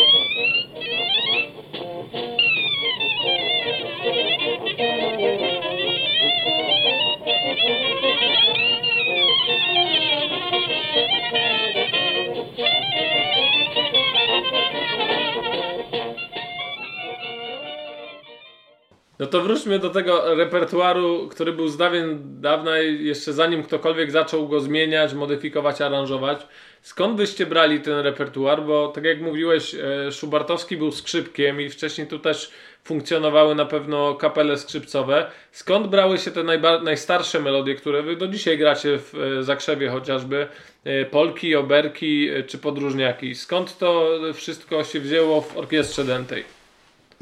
To 19.32 19.40
wróćmy 19.40 19.78
do 19.78 19.90
tego 19.90 20.34
repertuaru, 20.34 21.28
który 21.28 21.52
był 21.52 21.68
z 21.68 21.76
dawien 21.76 22.18
dawna, 22.40 22.78
jeszcze 22.78 23.32
zanim 23.32 23.62
ktokolwiek 23.62 24.10
zaczął 24.10 24.48
go 24.48 24.60
zmieniać, 24.60 25.14
modyfikować, 25.14 25.80
aranżować. 25.80 26.46
Skąd 26.82 27.16
byście 27.16 27.46
brali 27.46 27.80
ten 27.80 27.98
repertuar? 27.98 28.62
Bo 28.62 28.88
tak 28.88 29.04
jak 29.04 29.20
mówiłeś, 29.20 29.74
e, 29.74 30.12
Szubartowski 30.12 30.76
był 30.76 30.92
skrzypkiem 30.92 31.60
i 31.60 31.70
wcześniej 31.70 32.06
tu 32.06 32.18
też 32.18 32.50
funkcjonowały 32.84 33.54
na 33.54 33.64
pewno 33.64 34.14
kapele 34.14 34.58
skrzypcowe. 34.58 35.30
Skąd 35.52 35.86
brały 35.86 36.18
się 36.18 36.30
te 36.30 36.42
najstarsze 36.82 37.40
melodie, 37.40 37.74
które 37.74 38.02
wy 38.02 38.16
do 38.16 38.28
dzisiaj 38.28 38.58
gracie 38.58 38.98
w 38.98 39.14
e, 39.14 39.42
Zakrzewie 39.42 39.88
chociażby? 39.88 40.46
E, 40.84 41.04
Polki, 41.04 41.56
oberki 41.56 42.30
czy 42.46 42.58
podróżniaki? 42.58 43.34
Skąd 43.34 43.78
to 43.78 44.10
wszystko 44.34 44.84
się 44.84 45.00
wzięło 45.00 45.40
w 45.40 45.56
orkiestrze 45.56 46.04
dętej? 46.04 46.61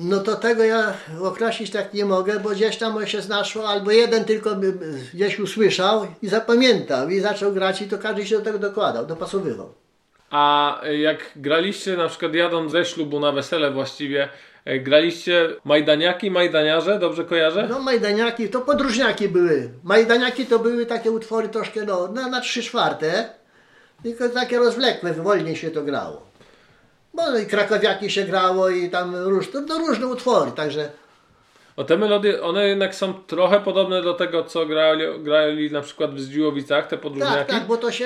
No 0.02 0.20
to 0.20 0.36
tego 0.36 0.64
ja 0.64 0.92
określić 1.22 1.70
tak 1.70 1.94
nie 1.94 2.04
mogę, 2.04 2.40
bo 2.40 2.50
gdzieś 2.50 2.76
tam 2.76 3.06
się 3.06 3.20
znaszło, 3.20 3.68
albo 3.68 3.90
jeden 3.90 4.24
tylko 4.24 4.50
gdzieś 5.14 5.38
usłyszał 5.38 6.06
i 6.22 6.28
zapamiętał 6.28 7.10
i 7.10 7.20
zaczął 7.20 7.52
grać 7.52 7.82
i 7.82 7.88
to 7.88 7.98
każdy 7.98 8.26
się 8.26 8.38
do 8.38 8.44
tego 8.44 8.58
dokładał, 8.58 9.06
dopasowywał. 9.06 9.74
A 10.30 10.80
jak 11.00 11.18
graliście 11.36 11.96
na 11.96 12.08
przykład 12.08 12.34
jadąc 12.34 12.72
ze 12.72 12.84
ślubu 12.84 13.20
na 13.20 13.32
wesele 13.32 13.70
właściwie, 13.70 14.28
e, 14.64 14.78
graliście 14.78 15.48
majdaniaki, 15.64 16.30
majdaniarze, 16.30 16.98
dobrze 16.98 17.24
kojarzę? 17.24 17.66
No 17.70 17.80
majdaniaki, 17.80 18.48
to 18.48 18.60
podróżniaki 18.60 19.28
były. 19.28 19.70
Majdaniaki 19.84 20.46
to 20.46 20.58
były 20.58 20.86
takie 20.86 21.10
utwory 21.10 21.48
troszkę 21.48 21.84
no, 21.84 22.08
na, 22.08 22.28
na 22.28 22.40
trzy 22.40 22.62
czwarte, 22.62 23.30
tylko 24.02 24.28
takie 24.28 24.58
rozwlekłe, 24.58 25.12
wolniej 25.12 25.56
się 25.56 25.70
to 25.70 25.82
grało. 25.82 26.29
Bo 27.14 27.38
i 27.38 27.46
krakowiaki 27.46 28.10
się 28.10 28.24
grało 28.24 28.68
i 28.68 28.90
tam 28.90 29.16
róż, 29.16 29.50
to, 29.50 29.62
to 29.62 29.78
różne 29.78 30.06
utwory, 30.06 30.50
także 30.52 30.90
O 31.76 31.84
te 31.84 31.96
melodie, 31.96 32.42
one 32.42 32.68
jednak 32.68 32.94
są 32.94 33.14
trochę 33.14 33.60
podobne 33.60 34.02
do 34.02 34.14
tego, 34.14 34.44
co 34.44 34.66
grali, 34.66 35.04
grali 35.18 35.70
na 35.70 35.80
przykład 35.80 36.14
w 36.14 36.20
Zdziłowicach, 36.20 36.84
te 36.84 36.90
Tak, 36.90 37.00
podróżniaki, 37.00 37.52
tak, 37.52 37.66
bo 37.66 37.76
to 37.76 37.90
się 37.92 38.04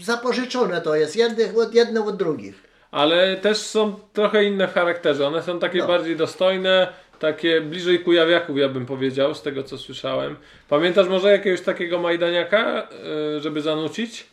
y, 0.00 0.04
zapożyczone 0.04 0.80
to 0.80 0.94
jest, 0.96 1.16
jednych 1.16 1.58
od, 1.58 1.74
jedno 1.74 2.04
od 2.06 2.16
drugich. 2.16 2.62
ale 2.90 3.36
też 3.36 3.58
są 3.58 3.94
trochę 4.12 4.44
inne 4.44 4.68
w 4.68 4.74
charakterze. 4.74 5.26
One 5.26 5.42
są 5.42 5.58
takie 5.58 5.78
No. 5.78 5.86
bardziej 5.86 6.16
dostojne, 6.16 6.88
takie 7.18 7.60
bliżej 7.60 8.00
kujawiaków, 8.00 8.58
ja 8.58 8.68
bym 8.68 8.86
powiedział, 8.86 9.34
z 9.34 9.42
tego 9.42 9.62
co 9.62 9.78
słyszałem. 9.78 10.36
Pamiętasz 10.68 11.08
może 11.08 11.32
jakiegoś 11.32 11.60
takiego 11.60 11.98
Majdaniaka, 11.98 12.88
y, 13.36 13.40
żeby 13.40 13.60
zanucić? 13.60 14.26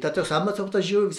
Tatsächlich 0.00 0.30
haben 0.30 0.46
wir 0.46 0.52
es 0.52 0.60
auf 0.60 0.68
der 0.68 0.82
Schule 0.82 1.10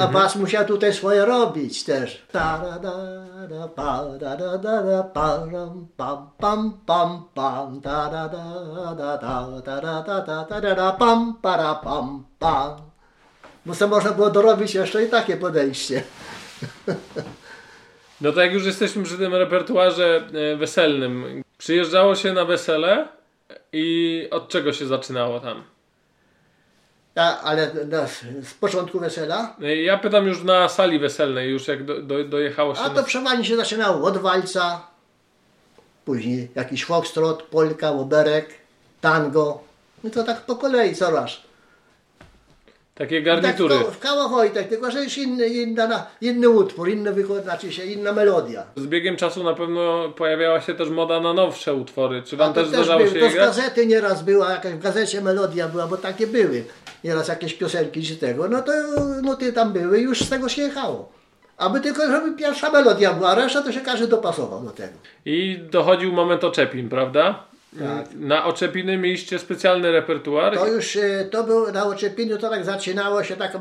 A 0.00 0.04
mhm. 0.04 0.12
pas 0.12 0.36
musiał 0.36 0.64
tutaj 0.64 0.92
swoje 0.92 1.24
robić 1.24 1.84
też. 1.84 2.26
Bo 13.66 13.74
to 13.74 13.88
można 13.88 14.10
było 14.10 14.30
dorobić 14.30 14.74
jeszcze 14.74 15.04
i 15.04 15.08
takie 15.08 15.36
podejście. 15.36 16.02
No 18.20 18.32
to 18.32 18.40
jak 18.40 18.52
już 18.52 18.66
jesteśmy 18.66 19.02
przy 19.02 19.18
tym 19.18 19.34
repertuarze 19.34 20.28
e, 20.52 20.56
weselnym, 20.56 21.42
przyjeżdżało 21.58 22.14
się 22.14 22.32
na 22.32 22.44
wesele 22.44 23.08
i 23.72 24.28
od 24.30 24.48
czego 24.48 24.72
się 24.72 24.86
zaczynało 24.86 25.40
tam? 25.40 25.62
A, 27.20 27.40
ale 27.40 27.70
na, 27.88 28.06
z 28.42 28.54
początku 28.60 29.00
wesela, 29.00 29.56
Ja 29.84 29.98
pytam 29.98 30.26
już 30.26 30.42
na 30.42 30.68
sali 30.68 30.98
weselnej, 30.98 31.50
już 31.50 31.68
jak 31.68 31.84
do, 31.84 32.02
do, 32.02 32.24
dojechało 32.24 32.74
się 32.74 32.80
a 32.80 32.90
to 32.90 33.02
przeważnie 33.02 33.44
się 33.44 33.56
zaczynało 33.56 34.06
od 34.06 34.18
walca, 34.18 34.82
później 36.04 36.48
jakiś 36.54 36.84
foxtrot, 36.84 37.42
polka, 37.42 37.90
łoberek, 37.90 38.48
tango. 39.00 39.60
No 40.04 40.10
to 40.10 40.24
tak 40.24 40.40
po 40.40 40.56
kolei 40.56 40.94
coraz. 40.94 41.49
Takie 43.00 43.16
Tak, 43.16 43.24
garnitury. 43.24 43.74
w, 43.74 43.84
ko- 43.84 43.90
w 43.90 43.98
Koło 43.98 44.28
Wojtek, 44.28 44.68
tylko 44.68 44.90
że 44.90 45.04
już 45.04 45.18
inny, 45.18 45.48
inna, 45.48 46.06
inny 46.20 46.48
utwór, 46.48 46.88
inny 46.88 47.12
wykład, 47.12 47.42
znaczy 47.44 47.72
się 47.72 47.84
inna 47.84 48.12
melodia. 48.12 48.62
Z 48.76 48.86
biegiem 48.86 49.16
czasu 49.16 49.44
na 49.44 49.54
pewno 49.54 50.08
pojawiała 50.16 50.60
się 50.60 50.74
też 50.74 50.88
moda 50.90 51.20
na 51.20 51.32
nowsze 51.32 51.74
utwory. 51.74 52.22
Czy 52.22 52.36
wam 52.36 52.52
też 52.54 52.68
zdarzało 52.68 53.00
był, 53.04 53.12
się 53.12 53.20
to 53.20 53.30
z 53.30 53.34
gazety 53.34 53.86
nieraz 53.86 54.22
była, 54.22 54.50
jakaś 54.50 54.72
w 54.72 54.78
gazecie 54.78 55.20
melodia 55.20 55.68
była, 55.68 55.86
bo 55.86 55.96
takie 55.96 56.26
były. 56.26 56.64
Nieraz 57.04 57.28
jakieś 57.28 57.54
piosenki 57.54 58.02
czy 58.02 58.16
tego. 58.16 58.48
No 58.48 58.62
to 58.62 58.72
no 59.22 59.36
ty 59.36 59.52
tam 59.52 59.72
były 59.72 59.98
i 60.00 60.02
już 60.02 60.20
z 60.20 60.28
tego 60.28 60.48
się 60.48 60.62
jechało. 60.62 61.12
Aby 61.56 61.80
tylko, 61.80 62.06
żeby 62.06 62.36
pierwsza 62.36 62.70
melodia 62.70 63.12
była, 63.12 63.28
a 63.28 63.34
reszta 63.34 63.62
to 63.62 63.72
się 63.72 63.80
każdy 63.80 64.06
dopasował 64.06 64.62
do 64.64 64.70
tego. 64.70 64.92
I 65.24 65.58
dochodził 65.70 66.12
moment 66.12 66.44
oczepin, 66.44 66.88
prawda? 66.88 67.44
Tak. 67.78 68.14
Na 68.14 68.44
oczepiny 68.44 68.98
mieliście 68.98 69.38
specjalny 69.38 69.92
repertuar. 69.92 70.56
To 70.56 70.66
już, 70.66 70.96
e, 70.96 71.24
to 71.30 71.44
był 71.44 71.72
na 71.72 71.86
oczepieniu, 71.86 72.38
to 72.38 72.50
tak 72.50 72.64
zaczynało 72.64 73.24
się 73.24 73.36
tak, 73.36 73.52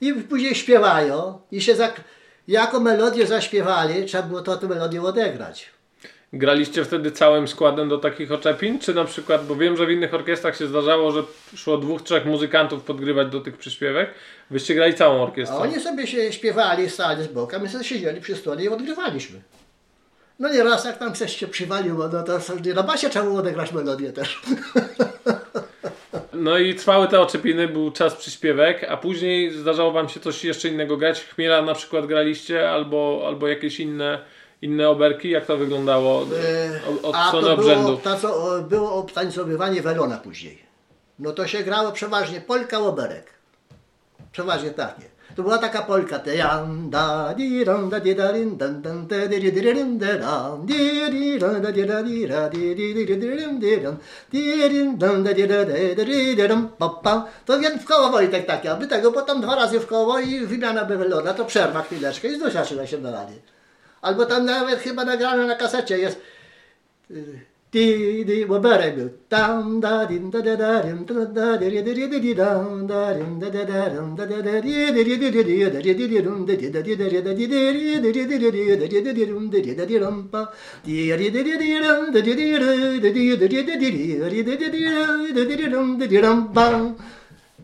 I 0.00 0.12
później 0.28 0.54
śpiewają 0.54 1.38
i 1.52 1.60
się 1.60 1.74
zak... 1.74 2.00
jako 2.48 2.80
melodię 2.80 3.26
zaśpiewali, 3.26 4.04
trzeba 4.04 4.22
było 4.22 4.40
to 4.40 4.56
tę 4.56 4.66
melodię 4.68 5.02
odegrać. 5.02 5.70
Graliście 6.32 6.84
wtedy 6.84 7.10
całym 7.10 7.48
składem 7.48 7.88
do 7.88 7.98
takich 7.98 8.32
oczepin? 8.32 8.78
Czy 8.78 8.94
na 8.94 9.04
przykład, 9.04 9.46
bo 9.46 9.56
wiem, 9.56 9.76
że 9.76 9.86
w 9.86 9.90
innych 9.90 10.14
orkiestrach 10.14 10.56
się 10.56 10.66
zdarzało, 10.66 11.12
że 11.12 11.22
szło 11.56 11.78
dwóch, 11.78 12.02
trzech 12.02 12.24
muzykantów 12.24 12.82
podgrywać 12.82 13.28
do 13.28 13.40
tych 13.40 13.56
przyśpiewek. 13.56 14.10
Wyście 14.50 14.74
grali 14.74 14.94
całą 14.94 15.20
A 15.20 15.22
orkiestrą. 15.22 15.58
oni 15.58 15.80
sobie 15.80 16.06
się 16.06 16.32
śpiewali, 16.32 16.90
stali 16.90 17.24
z 17.24 17.26
boku, 17.28 17.56
a 17.56 17.58
my 17.58 17.68
sobie 17.68 17.84
siedzieli 17.84 18.20
przy 18.20 18.36
stole 18.36 18.64
i 18.64 18.68
odgrywaliśmy. 18.68 19.40
No 20.38 20.48
nieraz 20.48 20.84
jak 20.84 20.98
tam 20.98 21.14
coś 21.14 21.36
się 21.36 21.46
przywaliło, 21.46 22.08
no 22.08 22.22
to 22.22 22.38
na 22.74 22.82
basie 22.82 23.10
trzeba 23.10 23.24
było 23.24 23.38
odegrać 23.38 23.72
melodię 23.72 24.12
też. 24.12 24.42
No 26.32 26.58
i 26.58 26.74
trwały 26.74 27.08
te 27.08 27.20
oczepiny, 27.20 27.68
był 27.68 27.90
czas 27.90 28.14
przyśpiewek, 28.14 28.84
a 28.88 28.96
później 28.96 29.50
zdarzało 29.50 29.92
wam 29.92 30.08
się 30.08 30.20
coś 30.20 30.44
jeszcze 30.44 30.68
innego 30.68 30.96
grać? 30.96 31.20
Chmiela 31.24 31.62
na 31.62 31.74
przykład 31.74 32.06
graliście, 32.06 32.70
albo, 32.70 33.22
albo 33.26 33.48
jakieś 33.48 33.80
inne, 33.80 34.18
inne 34.62 34.88
oberki? 34.88 35.30
Jak 35.30 35.46
to 35.46 35.56
wyglądało 35.56 36.18
od, 36.20 36.28
od 37.02 37.14
A 37.16 37.28
strony 37.28 37.46
to 37.46 37.56
było, 37.56 37.72
obrzędu? 37.72 37.96
to, 37.96 38.16
co, 38.16 38.36
o, 38.44 38.62
było 38.62 38.94
obtańcowywanie 38.94 39.82
welona 39.82 40.16
później. 40.16 40.62
No 41.18 41.32
to 41.32 41.46
się 41.46 41.62
grało 41.62 41.92
przeważnie 41.92 42.40
polka, 42.40 42.78
łoberek. 42.78 43.26
Przeważnie 44.32 44.70
takie. 44.70 45.15
To 45.36 45.42
była 45.42 45.58
taka 45.58 45.82
polka. 45.82 46.18
To 57.46 57.60
więc 57.60 57.82
w 57.82 57.84
koło 57.84 58.10
Wojtek 58.10 58.46
takie, 58.46 58.70
aby 58.70 58.86
tego, 58.86 59.10
bo 59.10 59.22
tam 59.22 59.40
dwa 59.40 59.54
razy 59.54 59.80
w 59.80 59.86
koło 59.86 60.18
i 60.18 60.40
wymiana 60.40 60.84
bewelona, 60.84 61.34
to 61.34 61.44
przerwa 61.44 61.82
chwileczkę 61.82 62.28
i 62.28 62.34
znów 62.34 62.52
się 62.86 62.98
na 62.98 63.10
rady. 63.10 63.32
Albo 64.02 64.26
tam 64.26 64.44
nawet 64.44 64.80
chyba 64.80 65.04
nagrane 65.04 65.46
na 65.46 65.54
kasecie 65.54 65.98
jest 65.98 66.20
y, 67.10 67.40
Dee 67.76 68.24
dee 68.26 68.44
what 68.46 68.64
about 68.64 68.80
I 68.80 68.90
do? 68.96 69.10
Down 69.28 69.80
da 69.82 70.06
din 70.06 70.30
da 70.30 70.40
da 70.40 70.56
da 70.56 70.80
din 70.80 71.04
da 71.04 71.12
da 71.12 71.58
da 71.58 71.58
da 71.58 71.68
da 71.68 71.92
da 71.92 72.34
down 72.34 72.86
da 72.86 73.12
din 73.12 73.38
da 73.38 73.50
da 73.50 73.64
da 73.64 73.88
dum 73.90 74.16
da 74.16 74.24
da 74.24 74.40
da 74.40 74.60
dee 74.62 74.92
dee 74.94 75.04
dee 75.04 75.18
dee 75.20 75.44
dee 75.44 75.70
da 75.70 75.80
dee 75.84 76.08
dee 76.08 76.22
dum 76.24 76.46
da 76.46 76.54
dee 76.56 76.70
da 76.72 76.80
dee 76.80 76.96
da 76.96 77.10
dee 77.10 77.20
da 77.20 77.34
dee 77.36 77.48
dee 77.52 78.00
dee 78.00 78.12
dee 78.14 78.38
dee 78.40 78.50
dee 78.56 78.76
da 78.80 78.86
dee 78.88 79.14
dee 79.16 79.26
dum 79.28 79.50
da 79.52 79.60
dee 79.60 79.74
da 79.76 79.84
dee 79.84 80.00
dum 80.00 80.28
pa 80.32 80.42
dee 80.86 81.18
dee 81.18 81.30
dee 81.34 81.44
dee 81.44 81.58
dee 81.60 81.80
dum 81.84 82.12
da 82.14 82.20
dee 82.24 82.36
dee 82.40 82.58
da 82.58 83.10
dee 83.12 83.36
da 83.36 83.46
dee 83.52 83.66
da 83.66 83.76
dee 83.76 83.92
dee 83.92 83.92
dee 83.92 84.44
dee 84.46 84.54
dee 85.36 85.56
dee 85.60 85.70
dum 85.70 85.98
da 86.00 86.06
dee 86.10 86.22
dum 86.22 86.38
bang. 86.54 86.96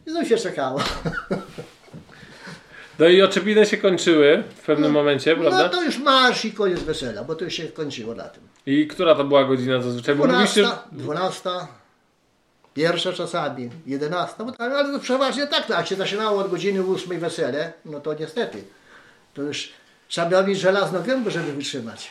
Znów 0.06 0.28
się 0.28 0.36
czekało. 0.36 0.80
No 3.02 3.08
i 3.08 3.22
oczepiny 3.22 3.66
się 3.66 3.76
kończyły 3.76 4.42
w 4.56 4.66
pewnym 4.66 4.92
momencie, 4.92 5.36
No 5.36 5.42
prawda? 5.42 5.68
to 5.68 5.82
już 5.84 5.98
marsz 5.98 6.44
i 6.44 6.52
koniec 6.52 6.82
wesela, 6.82 7.24
bo 7.24 7.34
to 7.34 7.44
już 7.44 7.54
się 7.54 7.68
kończyło 7.68 8.14
na 8.14 8.24
tym. 8.24 8.42
I 8.66 8.86
która 8.86 9.14
to 9.14 9.24
była 9.24 9.44
godzina 9.44 9.80
zazwyczaj? 9.82 10.14
Bo 10.14 10.26
mówiliście, 10.26 10.62
12, 10.62 10.80
12, 10.92 11.50
pierwsza 12.74 13.12
czasami, 13.12 13.70
11, 13.86 14.34
bo, 14.44 14.52
ale 14.58 14.74
ale 14.74 14.92
to 14.92 14.98
przeważnie 14.98 15.46
tak, 15.46 15.68
no, 15.68 15.74
jak 15.76 15.86
się 15.86 15.96
zaczynało 15.96 16.40
od 16.40 16.50
godziny 16.50 16.84
8 16.94 17.20
wesele, 17.20 17.72
no 17.84 18.00
to 18.00 18.14
niestety, 18.14 18.64
to 19.34 19.42
już 19.42 19.72
trzeba 20.08 20.42
mieć 20.42 20.58
żelazną 20.58 21.02
gębę, 21.02 21.30
żeby 21.30 21.52
wytrzymać. 21.52 22.10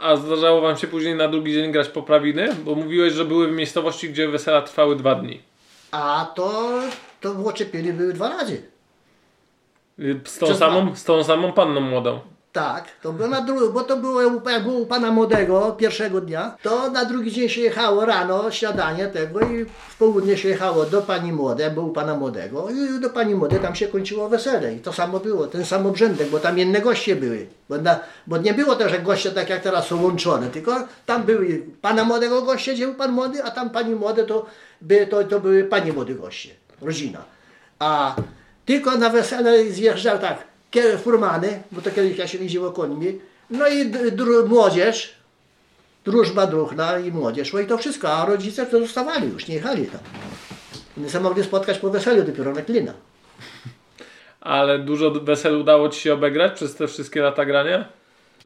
a 0.00 0.16
zdarzało 0.16 0.60
wam 0.60 0.76
się 0.76 0.86
później 0.86 1.14
na 1.14 1.28
drugi 1.28 1.52
dzień 1.52 1.72
grać 1.72 1.88
poprawiny? 1.88 2.48
Bo 2.64 2.74
mówiłeś, 2.74 3.12
że 3.12 3.24
były 3.24 3.48
w 3.48 3.52
miejscowości, 3.52 4.10
gdzie 4.10 4.28
wesela 4.28 4.62
trwały 4.62 4.96
dwa 4.96 5.14
dni. 5.14 5.42
A 5.90 6.32
to, 6.34 6.80
to 7.20 7.34
w 7.34 7.52
były 7.92 8.12
dwa 8.12 8.28
razy. 8.28 8.69
Z 10.24 10.38
tą, 10.38 10.46
Przez 10.46 10.58
samą, 10.58 10.96
z 10.96 11.04
tą 11.04 11.24
samą 11.24 11.52
panną 11.52 11.80
młodą. 11.80 12.20
Tak, 12.52 12.84
to 13.02 13.12
było 13.12 13.28
na 13.28 13.40
dru- 13.46 13.72
bo 13.72 13.80
to 13.80 13.96
było 13.96 14.22
jak 14.50 14.62
było 14.62 14.78
u 14.78 14.86
pana 14.86 15.10
młodego 15.10 15.72
pierwszego 15.72 16.20
dnia, 16.20 16.56
to 16.62 16.90
na 16.90 17.04
drugi 17.04 17.32
dzień 17.32 17.48
się 17.48 17.60
jechało 17.60 18.04
rano, 18.04 18.50
śniadanie 18.50 19.06
tego 19.06 19.40
i 19.40 19.64
w 19.64 19.96
południe 19.98 20.36
się 20.36 20.48
jechało 20.48 20.84
do 20.84 21.02
pani 21.02 21.32
młodej, 21.32 21.70
bo 21.70 21.82
u 21.82 21.90
pana 21.90 22.14
młodego 22.16 22.68
i 22.70 23.00
do 23.00 23.10
pani 23.10 23.34
młodej 23.34 23.60
tam 23.60 23.74
się 23.74 23.88
kończyło 23.88 24.28
wesele 24.28 24.74
i 24.74 24.78
to 24.78 24.92
samo 24.92 25.20
było, 25.20 25.46
ten 25.46 25.64
sam 25.64 25.86
obrzędek, 25.86 26.28
bo 26.28 26.38
tam 26.38 26.58
inne 26.58 26.80
goście 26.80 27.16
były, 27.16 27.46
bo, 27.68 27.78
na, 27.78 27.98
bo 28.26 28.38
nie 28.38 28.54
było 28.54 28.76
też, 28.76 28.92
że 28.92 28.98
goście 28.98 29.30
tak 29.30 29.50
jak 29.50 29.62
teraz 29.62 29.86
są 29.86 30.02
łączone, 30.02 30.46
tylko 30.46 30.74
tam 31.06 31.22
były 31.22 31.62
pana 31.80 32.04
młodego 32.04 32.42
goście, 32.42 32.74
gdzie 32.74 32.86
był 32.86 32.94
pan 32.94 33.12
młody, 33.12 33.44
a 33.44 33.50
tam 33.50 33.70
pani 33.70 33.94
młode 33.94 34.24
to, 34.24 34.46
by, 34.80 35.06
to, 35.06 35.24
to 35.24 35.40
były 35.40 35.64
pani 35.64 35.92
młody 35.92 36.14
goście, 36.14 36.50
rodzina. 36.82 37.18
A 37.78 38.14
tylko 38.70 38.96
na 38.96 39.10
wesele 39.10 39.70
zjeżdżał 39.70 40.18
tak, 40.18 40.44
furmany, 41.04 41.62
bo 41.72 41.82
to 41.82 41.90
kiedyś 41.90 42.18
ja 42.18 42.26
się 42.28 42.38
jeździło 42.38 42.70
końmi, 42.70 43.18
no 43.50 43.68
i 43.68 43.92
młodzież, 44.46 45.14
drużba 46.04 46.46
druhna 46.46 46.98
i 46.98 47.12
młodzież, 47.12 47.52
no 47.52 47.60
i 47.60 47.66
to 47.66 47.78
wszystko, 47.78 48.12
a 48.12 48.26
rodzice 48.26 48.66
to 48.66 48.80
zostawali 48.80 49.28
już, 49.32 49.48
nie 49.48 49.54
jechali 49.54 49.86
tam. 49.86 50.00
Nie 50.96 51.10
się 51.10 51.20
mogli 51.20 51.44
spotkać 51.44 51.78
po 51.78 51.90
weselu 51.90 52.22
dopiero 52.22 52.52
na 52.52 52.62
klina. 52.62 52.92
Ale 54.40 54.78
dużo 54.78 55.10
wesel 55.10 55.54
udało 55.56 55.88
Ci 55.88 56.00
się 56.00 56.14
obegrać 56.14 56.52
przez 56.52 56.74
te 56.74 56.88
wszystkie 56.88 57.20
lata 57.20 57.44
grania? 57.44 57.88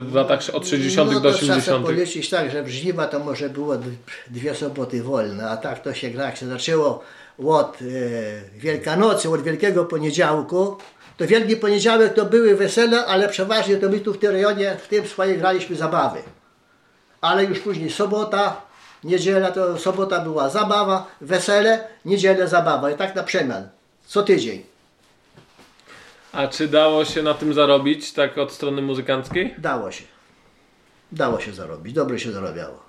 W 0.00 0.14
latach 0.14 0.40
od 0.52 0.68
60. 0.68 1.12
no 1.12 1.20
do 1.20 1.32
to 1.32 1.38
trzeba 1.38 1.52
80. 1.54 1.87
policzyć 1.87 2.30
tak, 2.30 2.50
że 2.50 2.62
w 2.62 2.68
żniwa 2.68 3.06
to 3.06 3.18
może 3.18 3.50
było 3.50 3.74
dwie 4.30 4.54
soboty 4.54 5.02
wolne, 5.02 5.50
a 5.50 5.56
tak 5.56 5.82
to 5.82 5.94
się 5.94 6.10
gra, 6.10 6.24
jak 6.24 6.37
się 6.37 6.46
zaczęło 6.46 7.04
od 7.38 7.79
e, 7.83 8.59
Wielkanocy, 8.59 9.31
od 9.31 9.42
Wielkiego 9.42 9.85
Poniedziałku, 9.85 10.77
to 11.16 11.27
Wielki 11.27 11.57
Poniedziałek 11.57 12.14
to 12.14 12.25
były 12.25 12.57
wesele, 12.57 13.07
ale 13.07 13.29
przeważnie 13.29 13.77
to 13.77 13.88
my 13.88 14.01
tu 14.01 14.14
w 14.14 14.18
tym 14.18 14.33
rejonie, 14.33 14.77
w 14.83 14.88
tym 14.88 15.07
swoje 15.07 15.37
graliśmy 15.37 15.77
zabawy. 15.77 16.23
Ale 17.20 17.44
już 17.44 17.61
później 17.61 17.90
sobota, 17.90 18.61
niedziela, 19.05 19.51
to 19.51 19.79
sobota 19.79 20.20
była 20.20 20.49
zabawa, 20.49 21.07
wesele, 21.20 21.88
niedzielę 22.05 22.49
zabawa 22.49 22.90
i 22.90 22.97
tak 22.97 23.14
na 23.14 23.23
przemian, 23.23 23.68
co 24.07 24.23
tydzień. 24.23 24.62
A 26.33 26.49
czy 26.49 26.68
dało 26.68 27.05
się 27.05 27.23
na 27.23 27.35
tym 27.35 27.55
zarobić, 27.55 28.12
tak 28.12 28.38
od 28.38 28.53
strony 28.53 28.83
muzykanckiej? 28.83 29.55
Dało 29.59 29.90
się. 29.90 30.05
Dało 31.12 31.40
się 31.40 31.53
zarobić, 31.53 31.94
dobrze 31.94 32.18
się 32.18 32.33
zarabiało. 32.33 32.84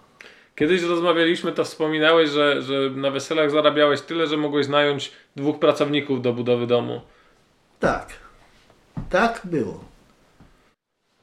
Kiedyś 0.55 0.81
rozmawialiśmy, 0.83 1.51
to 1.51 1.63
wspominałeś, 1.63 2.29
że, 2.29 2.61
że 2.61 2.73
na 2.89 3.09
weselach 3.11 3.51
zarabiałeś 3.51 4.01
tyle, 4.01 4.27
że 4.27 4.37
mogłeś 4.37 4.67
nająć 4.67 5.11
dwóch 5.35 5.59
pracowników 5.59 6.21
do 6.21 6.33
budowy 6.33 6.67
domu. 6.67 7.01
Tak. 7.79 8.07
Tak 9.09 9.41
było. 9.43 9.83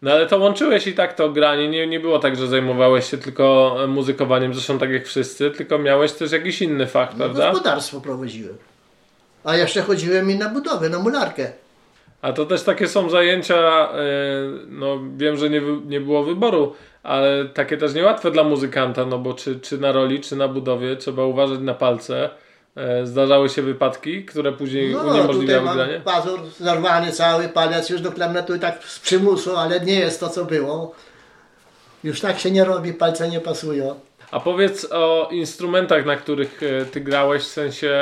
No 0.02 0.12
ale 0.12 0.26
to 0.26 0.38
łączyłeś 0.38 0.86
i 0.86 0.94
tak 0.94 1.14
to 1.14 1.28
granie. 1.30 1.68
Nie, 1.68 1.86
nie 1.86 2.00
było 2.00 2.18
tak, 2.18 2.36
że 2.36 2.46
zajmowałeś 2.46 3.10
się 3.10 3.18
tylko 3.18 3.76
e, 3.84 3.86
muzykowaniem, 3.86 4.54
zresztą 4.54 4.78
tak 4.78 4.90
jak 4.90 5.06
wszyscy, 5.06 5.50
tylko 5.50 5.78
miałeś 5.78 6.12
też 6.12 6.32
jakiś 6.32 6.62
inny 6.62 6.86
fach, 6.86 7.10
No, 7.12 7.16
prawda? 7.16 7.50
gospodarstwo 7.50 8.00
prowadziłem. 8.00 8.56
A 9.44 9.56
jeszcze 9.56 9.82
chodziłem 9.82 10.30
i 10.30 10.34
na 10.34 10.48
budowę, 10.48 10.88
na 10.88 10.98
mularkę. 10.98 11.52
A 12.22 12.32
to 12.32 12.46
też 12.46 12.62
takie 12.62 12.88
są 12.88 13.10
zajęcia, 13.10 13.88
e, 13.92 13.96
no 14.68 14.98
wiem, 15.16 15.36
że 15.36 15.50
nie, 15.50 15.62
nie 15.86 16.00
było 16.00 16.24
wyboru, 16.24 16.74
ale 17.02 17.44
takie 17.44 17.76
też 17.76 17.94
niełatwe 17.94 18.30
dla 18.30 18.44
muzykanta, 18.44 19.04
no 19.06 19.18
bo 19.18 19.34
czy, 19.34 19.60
czy 19.60 19.78
na 19.78 19.92
roli, 19.92 20.20
czy 20.20 20.36
na 20.36 20.48
budowie 20.48 20.96
trzeba 20.96 21.24
uważać 21.24 21.58
na 21.60 21.74
palce. 21.74 22.30
E, 22.76 23.06
Zdarzały 23.06 23.48
się 23.48 23.62
wypadki, 23.62 24.24
które 24.24 24.52
później 24.52 24.92
No, 24.92 24.98
tutaj 24.98 25.14
uniemożliwiały 25.14 25.64
mam 25.64 25.76
granie? 25.76 26.00
pazur 26.04 26.40
zarwany 26.60 27.12
cały, 27.12 27.48
palec 27.48 27.90
już 27.90 28.00
do 28.00 28.12
klarnetu 28.12 28.54
i 28.54 28.58
tak 28.58 28.84
z 28.84 28.98
przymusu, 29.00 29.56
ale 29.56 29.80
nie 29.80 30.00
jest 30.00 30.20
to, 30.20 30.28
co 30.28 30.44
było. 30.44 30.94
Już 32.04 32.20
tak 32.20 32.38
się 32.38 32.50
nie 32.50 32.64
robi, 32.64 32.92
palce 32.92 33.28
nie 33.28 33.40
pasują. 33.40 34.00
A 34.30 34.40
powiedz 34.40 34.86
o 34.92 35.28
instrumentach, 35.32 36.04
na 36.06 36.16
których 36.16 36.60
e, 36.62 36.84
ty 36.84 37.00
grałeś, 37.00 37.42
w 37.42 37.46
sensie 37.46 37.94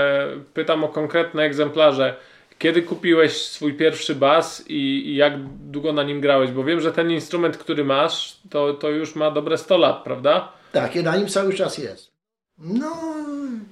pytam 0.55 0.85
o 0.85 0.89
konkretne 0.89 1.43
egzemplarze. 1.43 2.15
Kiedy 2.61 2.83
kupiłeś 2.83 3.47
swój 3.47 3.75
pierwszy 3.75 4.15
bas 4.15 4.65
i, 4.69 5.03
i 5.07 5.17
jak 5.17 5.33
długo 5.71 5.93
na 5.93 6.03
nim 6.03 6.21
grałeś? 6.21 6.51
Bo 6.51 6.65
wiem, 6.65 6.81
że 6.81 6.93
ten 6.93 7.11
instrument, 7.11 7.57
który 7.57 7.85
masz, 7.85 8.41
to, 8.51 8.75
to 8.75 8.89
już 8.91 9.15
ma 9.15 9.31
dobre 9.31 9.59
100 9.59 9.79
lat, 9.79 10.05
prawda? 10.05 10.53
Tak, 10.73 10.97
i 10.97 11.03
na 11.03 11.17
nim 11.17 11.29
cały 11.29 11.55
czas 11.55 11.79
jest. 11.79 12.11
No, 12.59 12.97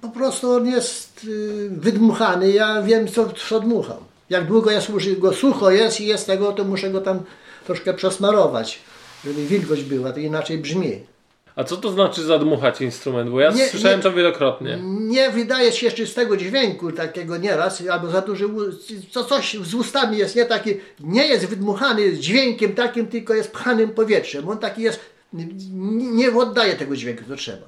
po 0.00 0.08
prostu 0.08 0.50
on 0.50 0.66
jest 0.66 1.24
y, 1.24 1.70
wydmuchany, 1.70 2.50
ja 2.50 2.82
wiem, 2.82 3.08
co, 3.08 3.28
co 3.28 3.60
dmucham. 3.60 3.98
Jak 4.30 4.46
długo 4.46 4.70
ja 4.70 4.80
służy, 4.80 5.16
go 5.16 5.32
sucho 5.32 5.70
jest 5.70 6.00
i 6.00 6.06
jest 6.06 6.26
tego, 6.26 6.52
to 6.52 6.64
muszę 6.64 6.90
go 6.90 7.00
tam 7.00 7.20
troszkę 7.66 7.94
przesmarować, 7.94 8.78
żeby 9.24 9.46
wilgoć 9.46 9.82
była, 9.82 10.12
to 10.12 10.20
inaczej 10.20 10.58
brzmi. 10.58 11.00
A 11.58 11.64
co 11.64 11.76
to 11.76 11.90
znaczy 11.92 12.22
zadmuchać 12.22 12.80
instrument? 12.80 13.30
Bo 13.30 13.40
ja 13.40 13.50
Nie, 13.50 13.68
słyszałem 13.68 13.98
nie. 13.98 14.02
to 14.02 14.12
wielokrotnie. 14.12 14.78
Nie 14.84 15.30
wydaje 15.30 15.72
się 15.72 15.86
jeszcze 15.86 16.06
z 16.06 16.14
tego 16.14 16.36
dźwięku 16.36 16.92
takiego 16.92 17.36
nieraz, 17.36 17.82
albo 17.92 18.10
za 18.10 18.20
duży, 18.20 18.48
co 19.10 19.24
coś 19.24 19.56
z 19.62 19.74
ustami 19.74 20.18
jest 20.18 20.36
nie 20.36 20.44
taki, 20.44 20.74
nie 21.00 21.26
jest 21.26 21.46
wydmuchany 21.46 22.12
dźwiękiem 22.12 22.74
takim, 22.74 23.06
tylko 23.06 23.34
jest 23.34 23.52
pchanym 23.52 23.90
powietrzem. 23.90 24.48
On 24.48 24.58
taki 24.58 24.82
jest, 24.82 25.00
nie 26.12 26.32
oddaje 26.32 26.74
tego 26.76 26.96
dźwięku, 26.96 27.24
co 27.28 27.36
trzeba. 27.36 27.66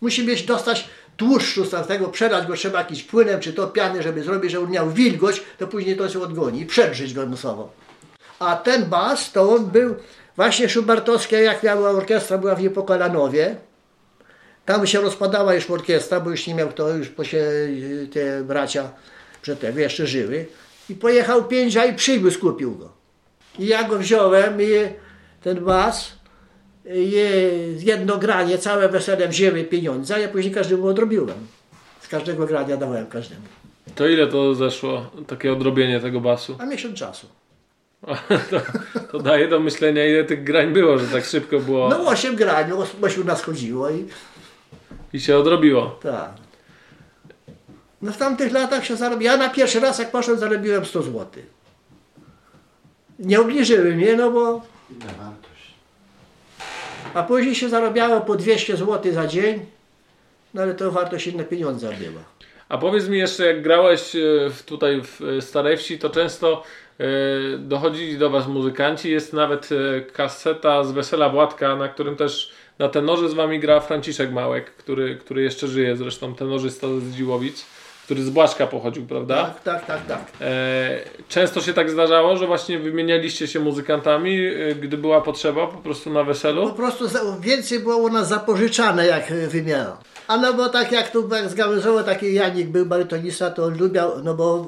Musi 0.00 0.26
mieć 0.26 0.42
dostać 0.42 0.88
tłuszczu 1.16 1.64
z 1.64 1.86
tego, 1.86 2.08
przelać 2.08 2.46
go 2.46 2.54
trzeba 2.54 2.78
jakimś 2.78 3.02
płynem, 3.02 3.40
czy 3.40 3.52
to 3.52 3.66
piany, 3.66 4.02
żeby 4.02 4.22
zrobić, 4.22 4.50
żeby 4.52 4.64
on 4.64 4.70
miał 4.70 4.90
wilgoć, 4.90 5.42
to 5.58 5.66
później 5.66 5.96
to 5.96 6.08
się 6.08 6.22
odgoni 6.22 6.60
i 6.60 6.66
przedrzeć 6.66 7.14
go 7.14 7.26
musowo. 7.26 7.72
A 8.38 8.56
ten 8.56 8.84
bas, 8.84 9.32
to 9.32 9.54
on 9.54 9.66
był 9.66 9.94
właśnie 10.36 10.68
szubertowskie, 10.68 11.36
jak 11.36 11.62
miała 11.62 11.90
orkiestra, 11.90 12.38
była 12.38 12.54
w 12.54 12.62
Niepokolanowie. 12.62 13.56
Tam 14.66 14.86
się 14.86 15.00
rozpadała 15.00 15.54
już 15.54 15.70
orkiestra, 15.70 16.20
bo 16.20 16.30
już 16.30 16.46
nie 16.46 16.54
miał 16.54 16.68
kto, 16.68 16.88
już 16.88 17.08
po 17.08 17.24
się 17.24 17.46
te 18.12 18.44
bracia 18.44 18.90
przed 19.42 19.60
tego 19.60 19.80
jeszcze 19.80 20.06
żyły. 20.06 20.46
I 20.90 20.94
pojechał 20.94 21.44
pięcia 21.44 21.84
i 21.84 21.94
przywóz 21.94 22.38
kupił 22.38 22.74
go. 22.74 22.88
I 23.58 23.66
ja 23.66 23.84
go 23.84 23.98
wziąłem 23.98 24.62
i 24.62 24.66
ten 25.42 25.64
bas, 25.64 26.12
i 26.94 27.12
jedno 27.78 28.18
granie, 28.18 28.58
całe 28.58 28.88
wesele 28.88 29.28
wzięły 29.28 29.64
pieniądze, 29.64 30.14
a 30.14 30.18
ja 30.18 30.28
później 30.28 30.54
każdemu 30.54 30.86
odrobiłem. 30.86 31.46
Z 32.00 32.08
każdego 32.08 32.46
grania 32.46 32.76
dawałem 32.76 33.06
każdemu. 33.06 33.42
To 33.94 34.08
ile 34.08 34.26
to 34.26 34.54
zeszło, 34.54 35.10
takie 35.26 35.52
odrobienie 35.52 36.00
tego 36.00 36.20
basu? 36.20 36.56
A 36.58 36.66
miesiąc 36.66 36.98
czasu. 36.98 37.26
to, 38.50 38.60
to 39.12 39.18
daje 39.18 39.48
do 39.48 39.60
myślenia, 39.60 40.06
ile 40.06 40.24
tych 40.24 40.44
grań 40.44 40.72
było, 40.72 40.98
że 40.98 41.06
tak 41.06 41.24
szybko 41.24 41.58
było 41.60 41.88
No 41.88 42.06
osiem 42.06 42.36
grań, 42.36 42.70
ośmiu 43.02 43.24
nas 43.24 43.42
chodziło 43.42 43.90
i 43.90 44.06
i 45.12 45.20
się 45.20 45.36
odrobiło. 45.36 45.98
tak. 46.02 46.30
No 48.02 48.12
w 48.12 48.16
tamtych 48.16 48.52
latach 48.52 48.84
się 48.86 48.96
zarobiło. 48.96 49.32
Ja 49.32 49.36
na 49.36 49.48
pierwszy 49.48 49.80
raz 49.80 49.98
jak 49.98 50.10
poszedłem 50.10 50.40
zarobiłem 50.40 50.84
100 50.84 51.02
zł. 51.02 51.26
Nie 53.18 53.40
obniżyły 53.40 53.94
mnie, 53.94 54.16
no 54.16 54.30
bo... 54.30 54.62
A 57.14 57.22
później 57.22 57.54
się 57.54 57.68
zarabiało 57.68 58.20
po 58.20 58.34
200 58.34 58.76
zł 58.76 59.12
za 59.12 59.26
dzień. 59.26 59.66
No 60.54 60.62
ale 60.62 60.74
to 60.74 60.90
wartość 60.92 61.26
inne 61.26 61.44
pieniądze 61.44 61.92
była. 61.92 62.22
A 62.68 62.78
powiedz 62.78 63.08
mi 63.08 63.18
jeszcze, 63.18 63.46
jak 63.46 63.62
grałeś 63.62 64.16
e, 64.16 64.18
w, 64.50 64.62
tutaj 64.62 65.02
w 65.04 65.20
e, 65.22 65.42
Starej 65.42 65.76
Wsi, 65.76 65.98
to 65.98 66.10
często 66.10 66.62
dochodzili 67.58 68.18
do 68.18 68.30
Was 68.30 68.46
muzykanci. 68.48 69.10
Jest 69.10 69.32
nawet 69.32 69.68
e, 69.72 70.00
kaseta 70.00 70.84
z 70.84 70.92
Wesela 70.92 71.28
Władka, 71.28 71.76
na 71.76 71.88
którym 71.88 72.16
też 72.16 72.52
na 72.78 72.88
tenorze 72.88 73.28
z 73.28 73.34
Wami 73.34 73.60
gra 73.60 73.80
Franciszek 73.80 74.32
Małek, 74.32 74.70
który, 74.70 75.16
który 75.16 75.42
jeszcze 75.42 75.66
żyje 75.68 75.96
zresztą, 75.96 76.34
tenorzysta 76.34 76.86
z 77.00 77.14
Dziłowic, 77.16 77.66
który 78.04 78.22
z 78.22 78.30
Błaszka 78.30 78.66
pochodził, 78.66 79.06
prawda? 79.06 79.44
Tak, 79.44 79.62
tak, 79.62 79.86
tak, 79.86 80.06
tak. 80.06 80.20
E, 80.40 81.00
często 81.28 81.60
się 81.60 81.74
tak 81.74 81.90
zdarzało, 81.90 82.36
że 82.36 82.46
właśnie 82.46 82.78
wymienialiście 82.78 83.46
się 83.48 83.60
muzykantami, 83.60 84.46
e, 84.46 84.74
gdy 84.74 84.96
była 84.98 85.20
potrzeba 85.20 85.66
po 85.66 85.78
prostu 85.78 86.10
na 86.10 86.20
Po 86.20 86.26
weselu. 86.26 86.72
prostu 86.72 87.08
za- 87.08 87.20
więcej 87.40 87.78
było 87.80 87.96
u 87.96 88.08
nas 88.08 88.28
zapożyczane 88.28 89.06
jak 89.06 89.32
wymiana. 89.32 89.96
A 90.28 90.36
no 90.36 90.54
bo 90.54 90.68
tak 90.68 90.92
jak 90.92 91.10
tu 91.10 91.28
jak 91.28 91.48
zgałęzowo 91.48 92.02
taki 92.02 92.34
Janik 92.34 92.68
był 92.68 92.86
barytonista, 92.86 93.50
to 93.50 93.64
on 93.64 93.78
lubiał, 93.78 94.22
no 94.24 94.34
bo 94.34 94.66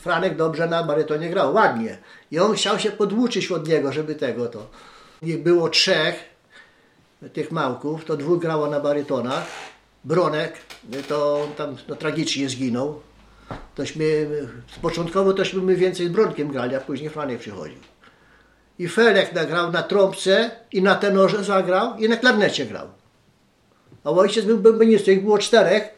Franek 0.00 0.36
dobrze 0.36 0.68
na 0.68 0.84
barytonie 0.84 1.30
grał, 1.30 1.54
ładnie. 1.54 1.98
I 2.30 2.38
on 2.38 2.54
chciał 2.54 2.78
się 2.78 2.90
podwłóczyć 2.90 3.52
od 3.52 3.68
niego, 3.68 3.92
żeby 3.92 4.14
tego 4.14 4.46
to. 4.46 4.66
Ich 5.22 5.42
było 5.42 5.68
trzech 5.68 6.24
tych 7.32 7.52
małków, 7.52 8.04
to 8.04 8.16
dwóch 8.16 8.40
grało 8.40 8.66
na 8.66 8.80
barytonach. 8.80 9.46
Bronek, 10.04 10.52
to 11.08 11.42
on 11.42 11.52
tam 11.52 11.76
no, 11.88 11.96
tragicznie 11.96 12.48
zginął. 12.48 13.00
Tośmy, 13.74 14.28
początkowo 14.82 15.32
tośmy 15.32 15.62
my 15.62 15.76
więcej 15.76 16.06
z 16.06 16.10
Bronkiem 16.10 16.48
grali, 16.48 16.74
a 16.74 16.80
później 16.80 17.10
Franek 17.10 17.38
przychodził. 17.38 17.78
I 18.78 18.88
Felek 18.88 19.32
nagrał 19.32 19.72
na 19.72 19.82
trąbce 19.82 20.50
i 20.72 20.82
na 20.82 20.94
tenorze 20.94 21.44
zagrał 21.44 21.96
i 21.96 22.08
na 22.08 22.16
klarnecie 22.16 22.66
grał. 22.66 22.99
A 24.04 24.10
ojciec 24.10 24.44
był 24.44 24.58
bębenistą, 24.58 25.10
ich 25.10 25.22
było 25.22 25.38
czterech. 25.38 25.88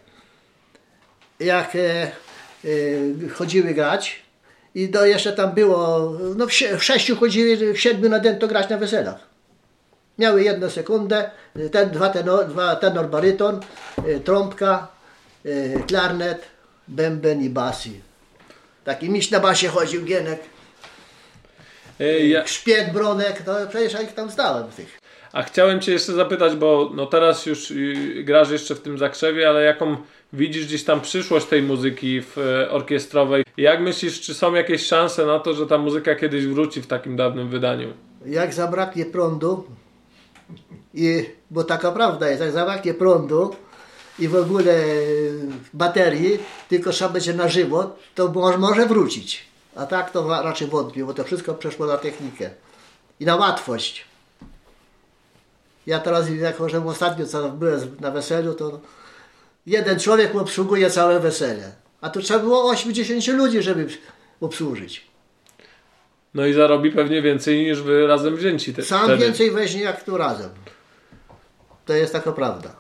Jak 1.41 1.77
e, 1.77 2.03
e, 2.05 2.09
chodziły 3.35 3.75
grać 3.75 4.23
I 4.75 4.89
do, 4.89 5.07
jeszcze 5.07 5.33
tam 5.33 5.53
było, 5.53 6.13
no 6.37 6.47
w, 6.47 6.53
sie- 6.53 6.77
w 6.79 6.85
sześciu 6.85 7.17
chodzili, 7.17 7.73
w 7.75 7.81
siedmiu 7.81 8.09
na 8.09 8.19
dento 8.19 8.49
grać 8.49 8.69
na 8.69 8.77
weselach. 8.79 9.21
Miały 10.19 10.43
jedną 10.43 10.71
sekundę, 10.71 11.31
ten, 11.73 11.91
dwa, 11.91 12.09
tenor, 12.09 12.47
dwa 12.47 12.77
tenor 12.77 13.09
baryton, 13.11 13.61
y, 14.09 14.21
trąbka, 14.21 14.89
y, 15.47 15.83
klarnet, 15.89 16.43
bęben 16.89 17.43
i 17.43 17.49
basi. 17.51 18.01
Taki 18.85 19.11
miś 19.11 19.31
na 19.31 19.41
basie 19.41 19.69
chodził, 19.69 20.05
Gienek, 20.05 20.41
E, 22.01 22.19
Ja, 22.27 22.47
szpieg, 22.47 22.93
bronek, 22.93 23.43
to 23.43 23.55
przecież 23.69 23.93
ja 23.93 24.01
ich 24.03 24.15
tam 24.15 24.31
zdałem 24.31 24.71
tych. 24.71 25.02
A 25.33 25.43
chciałem 25.43 25.81
Cię 25.81 25.93
jeszcze 25.93 26.13
zapytać, 26.13 26.57
bo 26.57 26.91
no 26.95 27.07
teraz 27.07 27.47
już 27.47 27.71
y, 27.71 28.23
grasz 28.25 28.51
jeszcze 28.51 28.75
w 28.75 28.81
tym 28.81 28.99
zakrzewie, 28.99 29.49
ale 29.49 29.63
jaką 29.63 29.97
widzisz 30.33 30.67
gdzieś 30.67 30.85
tam 30.85 31.01
przyszłość 31.01 31.47
tej 31.47 31.63
muzyki 31.63 32.23
w, 32.23 32.39
e, 32.39 32.71
orkiestrowej? 32.71 33.45
Jak 33.57 33.81
myślisz, 33.81 34.21
czy 34.21 34.35
są 34.35 34.55
jakieś 34.55 34.87
szanse 34.87 35.27
na 35.27 35.39
to, 35.39 35.55
że 35.55 35.67
ta 35.67 35.79
muzyka 35.79 36.15
kiedyś 36.15 36.47
wróci 36.47 36.83
w 36.83 36.87
takim 36.87 37.17
dawnym 37.17 37.49
wydaniu? 37.49 37.89
Jak 38.27 38.55
zabraknie 38.55 39.05
prądu, 39.05 39.65
i, 40.95 41.25
bo 41.51 41.65
taka 41.65 41.93
prawda 41.93 42.29
jest, 42.29 42.43
jak 42.43 42.53
zabraknie 42.53 42.95
prądu 42.95 43.57
i 44.19 44.29
w 44.29 44.37
ogóle 44.37 44.85
baterii, 45.75 46.39
tylko 46.69 46.91
trzeba 46.91 47.11
będzie 47.11 47.35
na 47.35 47.49
żywo, 47.49 47.97
to 48.15 48.29
może, 48.29 48.59
może 48.59 48.87
wrócić. 48.87 49.45
A 49.77 49.87
tak 49.87 50.11
to 50.11 50.43
raczej 50.43 50.69
wątpię, 50.69 51.05
bo 51.05 51.15
to 51.15 51.25
wszystko 51.25 51.55
przeszło 51.55 51.87
na 51.87 51.97
technikę 51.97 52.51
i 53.21 53.25
na 53.25 53.37
łatwość. 53.37 54.12
Ja 55.87 55.99
teraz, 56.01 56.31
jak 56.31 56.61
może 56.61 56.85
ostatnio 56.87 57.27
co 57.27 57.49
byłem 57.49 57.97
na 58.01 58.11
weselu, 58.11 58.55
to 58.55 58.81
jeden 59.67 59.99
człowiek 60.01 60.35
obsługuje 60.35 60.91
całe 60.91 61.21
wesele. 61.21 61.73
A 62.01 62.11
tu 62.11 62.23
trzeba 62.23 62.41
było 62.41 62.71
80 62.71 63.29
ludzi, 63.29 63.63
żeby 63.63 63.87
obsłużyć. 64.41 65.07
No 66.35 66.47
i 66.47 66.53
zarobi 66.53 66.91
pewnie 66.91 67.23
więcej 67.23 67.63
niż 67.63 67.83
wy 67.83 68.07
razem 68.07 68.37
wzięci. 68.37 68.75
Te, 68.75 68.83
Sam 68.83 69.05
wtedy. 69.05 69.25
więcej 69.25 69.51
weźmie 69.51 69.83
jak 69.83 70.05
tu 70.05 70.17
razem. 70.17 70.51
To 71.87 71.93
jest 71.93 72.13
taka 72.13 72.33
prawda. 72.33 72.77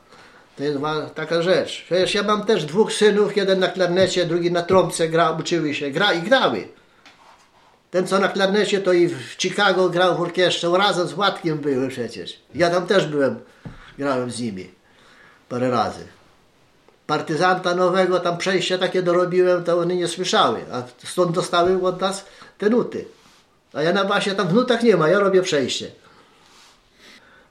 To 0.56 0.64
jest 0.64 0.78
taka 1.14 1.42
rzecz. 1.42 1.82
Przecież 1.86 2.14
ja 2.14 2.22
mam 2.22 2.46
też 2.46 2.64
dwóch 2.64 2.92
synów, 2.92 3.36
jeden 3.36 3.58
na 3.58 3.68
klarnecie, 3.68 4.26
drugi 4.26 4.52
na 4.52 4.62
trąbce 4.62 5.08
gra, 5.08 5.30
uczyły 5.30 5.74
się, 5.74 5.90
gra 5.90 6.12
i 6.12 6.22
grały. 6.22 6.68
Ten 7.92 8.06
co 8.06 8.18
na 8.18 8.28
klarnecie 8.28 8.80
to 8.80 8.92
i 8.92 9.08
w 9.08 9.36
Chicago 9.38 9.88
grał 9.88 10.16
w 10.16 10.20
orkiestrze, 10.20 10.68
razem 10.78 11.08
z 11.08 11.12
Władkiem 11.12 11.58
były 11.58 11.88
przecież. 11.88 12.40
Ja 12.54 12.70
tam 12.70 12.86
też 12.86 13.06
byłem, 13.06 13.40
grałem 13.98 14.30
z 14.30 14.40
nimi 14.40 14.70
parę 15.48 15.70
razy. 15.70 16.04
Partyzanta 17.06 17.74
nowego, 17.74 18.20
tam 18.20 18.38
przejścia 18.38 18.78
takie 18.78 19.02
dorobiłem, 19.02 19.64
to 19.64 19.78
one 19.78 19.96
nie 19.96 20.08
słyszały, 20.08 20.60
a 20.72 20.82
stąd 21.06 21.32
dostały 21.32 21.82
od 21.82 22.00
nas 22.00 22.24
te 22.58 22.70
nuty. 22.70 23.04
A 23.72 23.82
ja 23.82 23.92
na 23.92 24.04
basie 24.04 24.34
tam 24.34 24.48
w 24.48 24.54
nutach 24.54 24.82
nie 24.82 24.96
ma, 24.96 25.08
ja 25.08 25.18
robię 25.18 25.42
przejście. 25.42 25.90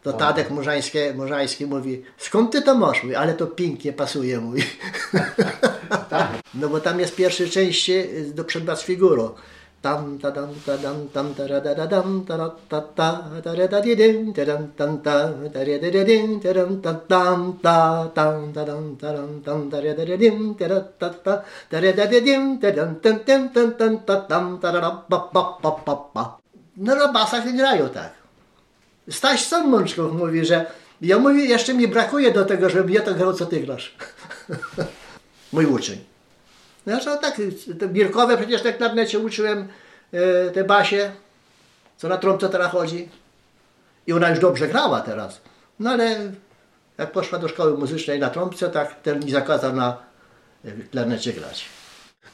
To 0.03 0.13
Tadek 0.13 0.49
Murzański, 0.49 0.97
Murzański 1.15 1.65
mówi, 1.65 2.03
skąd 2.17 2.51
ty 2.51 2.61
to 2.61 2.75
masz? 2.75 3.03
Mówi, 3.03 3.15
ale 3.15 3.33
to 3.33 3.47
pięknie 3.47 3.93
pasuje, 3.93 4.39
mówi. 4.39 4.63
No 6.53 6.69
bo 6.69 6.79
tam 6.79 6.99
jest 6.99 7.15
pierwsze 7.15 7.47
części 7.47 8.03
do 8.33 8.43
przedbas 8.43 8.83
figuro. 8.83 9.35
Tam, 9.81 10.19
ta, 10.21 10.29
dam, 10.29 10.53
ta, 10.65 10.77
dam, 10.77 11.07
tam, 11.13 11.33
ta, 11.33 11.47
ra, 11.47 11.59
da, 11.59 11.73
da, 11.73 11.85
dam, 11.87 12.23
ta, 12.27 12.37
ra, 12.37 12.49
ta, 12.69 12.81
ta, 12.95 13.41
ta, 13.43 13.53
ra, 13.53 13.67
da, 13.67 13.81
di, 13.81 13.95
dym, 13.95 14.33
ta, 14.33 14.45
dam, 14.45 14.71
tam, 14.77 15.01
ta, 15.01 15.33
ta, 15.53 15.63
ra, 15.65 15.77
da, 15.81 15.89
da, 15.89 16.03
dym, 16.03 16.39
ta, 16.39 16.53
dam, 16.53 16.81
ta, 16.81 16.93
tam, 17.09 17.57
ta, 17.63 17.77
tam, 18.13 18.53
ta, 18.53 18.63
dam, 18.63 18.95
ta, 19.01 19.09
dam, 19.11 19.41
tam, 19.41 19.69
ta, 19.71 19.77
ra, 19.81 19.93
da, 19.97 20.05
da, 20.05 20.17
dym, 20.17 20.53
ta, 20.53 20.67
ra, 20.67 20.79
ta, 20.99 21.09
ta, 21.09 21.33
ta, 21.69 21.77
ra, 21.81 21.91
da, 21.97 22.05
da, 22.05 22.19
dym, 22.21 22.59
ta, 22.61 22.69
dam, 22.71 22.95
tam, 23.01 23.19
tam, 23.25 23.49
tam, 23.49 23.69
tam, 23.79 23.93
ta, 24.05 24.15
tam, 24.29 24.59
ta, 24.61 24.71
ra, 24.71 24.91
pa, 25.09 25.17
pa, 25.33 25.41
pa, 25.61 25.71
pa, 25.71 25.95
pa. 26.13 26.23
No 26.77 26.95
na 26.95 27.07
basach 27.07 27.45
nie 27.45 27.57
grają 27.57 27.89
tak. 27.89 28.13
Staś 29.09 29.45
sam 29.45 29.69
Mączkow 29.69 30.13
mówi, 30.13 30.45
że 30.45 30.65
ja 31.01 31.19
mówię, 31.19 31.45
jeszcze 31.45 31.73
mi 31.73 31.87
brakuje 31.87 32.31
do 32.31 32.45
tego, 32.45 32.69
żebym 32.69 32.93
ja 32.93 33.01
to 33.01 33.15
grał, 33.15 33.33
co 33.33 33.45
ty 33.45 33.59
grasz. 33.59 33.95
Mój 35.53 35.65
uczeń. 35.65 36.10
No 36.85 36.93
ja 36.93 37.17
tak, 37.17 37.41
te 37.79 37.87
Birkowe 37.87 38.37
przecież 38.37 38.61
tak 38.61 38.79
na 38.79 38.85
klarnecie 38.85 39.19
uczyłem 39.19 39.67
e, 40.11 40.49
te 40.49 40.63
basie, 40.63 41.11
co 41.97 42.07
na 42.07 42.17
trąbce 42.17 42.49
teraz 42.49 42.71
chodzi. 42.71 43.09
I 44.07 44.13
ona 44.13 44.29
już 44.29 44.39
dobrze 44.39 44.67
grała 44.67 45.01
teraz. 45.01 45.41
No 45.79 45.89
ale 45.89 46.31
jak 46.97 47.11
poszła 47.11 47.39
do 47.39 47.47
szkoły 47.47 47.77
muzycznej 47.77 48.19
na 48.19 48.29
trąbce, 48.29 48.69
tak 48.69 49.01
ten 49.01 49.19
mi 49.25 49.31
zakazał 49.31 49.73
na 49.73 49.97
e, 50.65 50.71
klarnecie 50.71 51.33
grać. 51.33 51.65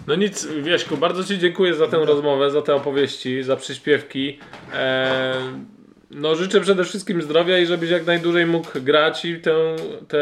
No 0.08 0.16
nic, 0.16 0.46
Wieśku, 0.46 0.98
bardzo 0.98 1.24
Ci 1.24 1.40
dziękuję 1.40 1.74
za 1.74 1.88
tę 1.88 1.98
rozmowę, 1.98 2.52
za 2.52 2.62
te 2.62 2.76
opowieści, 2.76 3.44
za 3.44 3.56
przyśpiewki. 3.56 4.40
E, 4.74 5.34
no 6.12 6.36
życzę 6.36 6.62
przede 6.62 6.84
wszystkim 6.84 7.22
zdrowia 7.22 7.58
i 7.58 7.66
żebyś 7.66 7.90
jak 7.90 8.06
najdłużej 8.06 8.46
mógł 8.46 8.70
grać 8.82 9.26
i 9.26 9.42
tę, 9.42 9.76
te 10.08 10.20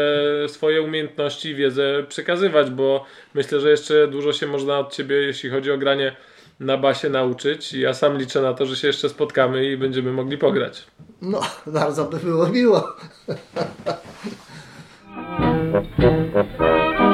swoje 0.48 0.82
umiejętności 0.82 1.54
wiedzę 1.54 2.04
przekazywać, 2.08 2.70
bo 2.70 3.04
myślę, 3.34 3.60
że 3.60 3.70
jeszcze 3.70 4.08
dużo 4.08 4.32
się 4.32 4.46
można 4.46 4.78
od 4.78 4.92
Ciebie, 4.94 5.16
jeśli 5.16 5.50
chodzi 5.50 5.70
o 5.70 5.78
granie 5.78 6.16
na 6.60 6.76
basie 6.76 7.08
nauczyć. 7.08 7.72
I 7.72 7.80
Ja 7.80 7.94
sam 7.94 8.18
liczę 8.18 8.42
na 8.42 8.54
to, 8.54 8.66
że 8.66 8.76
się 8.76 8.86
jeszcze 8.86 9.08
spotkamy 9.08 9.64
i 9.72 9.76
będziemy 9.76 10.12
mogli 10.12 10.38
pograć. 10.38 10.86
No, 11.22 11.40
bardzo 11.66 12.04
by 12.04 12.16
było 12.18 12.48
miło. 12.48 12.96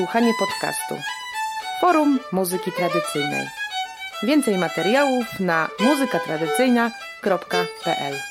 Wysłuchanie 0.00 0.32
podcastu 0.38 0.94
Forum 1.80 2.20
Muzyki 2.32 2.72
Tradycyjnej. 2.72 3.46
Więcej 4.22 4.58
materiałów 4.58 5.40
na 5.40 5.68
muzykatradycyjna.pl 5.80 8.29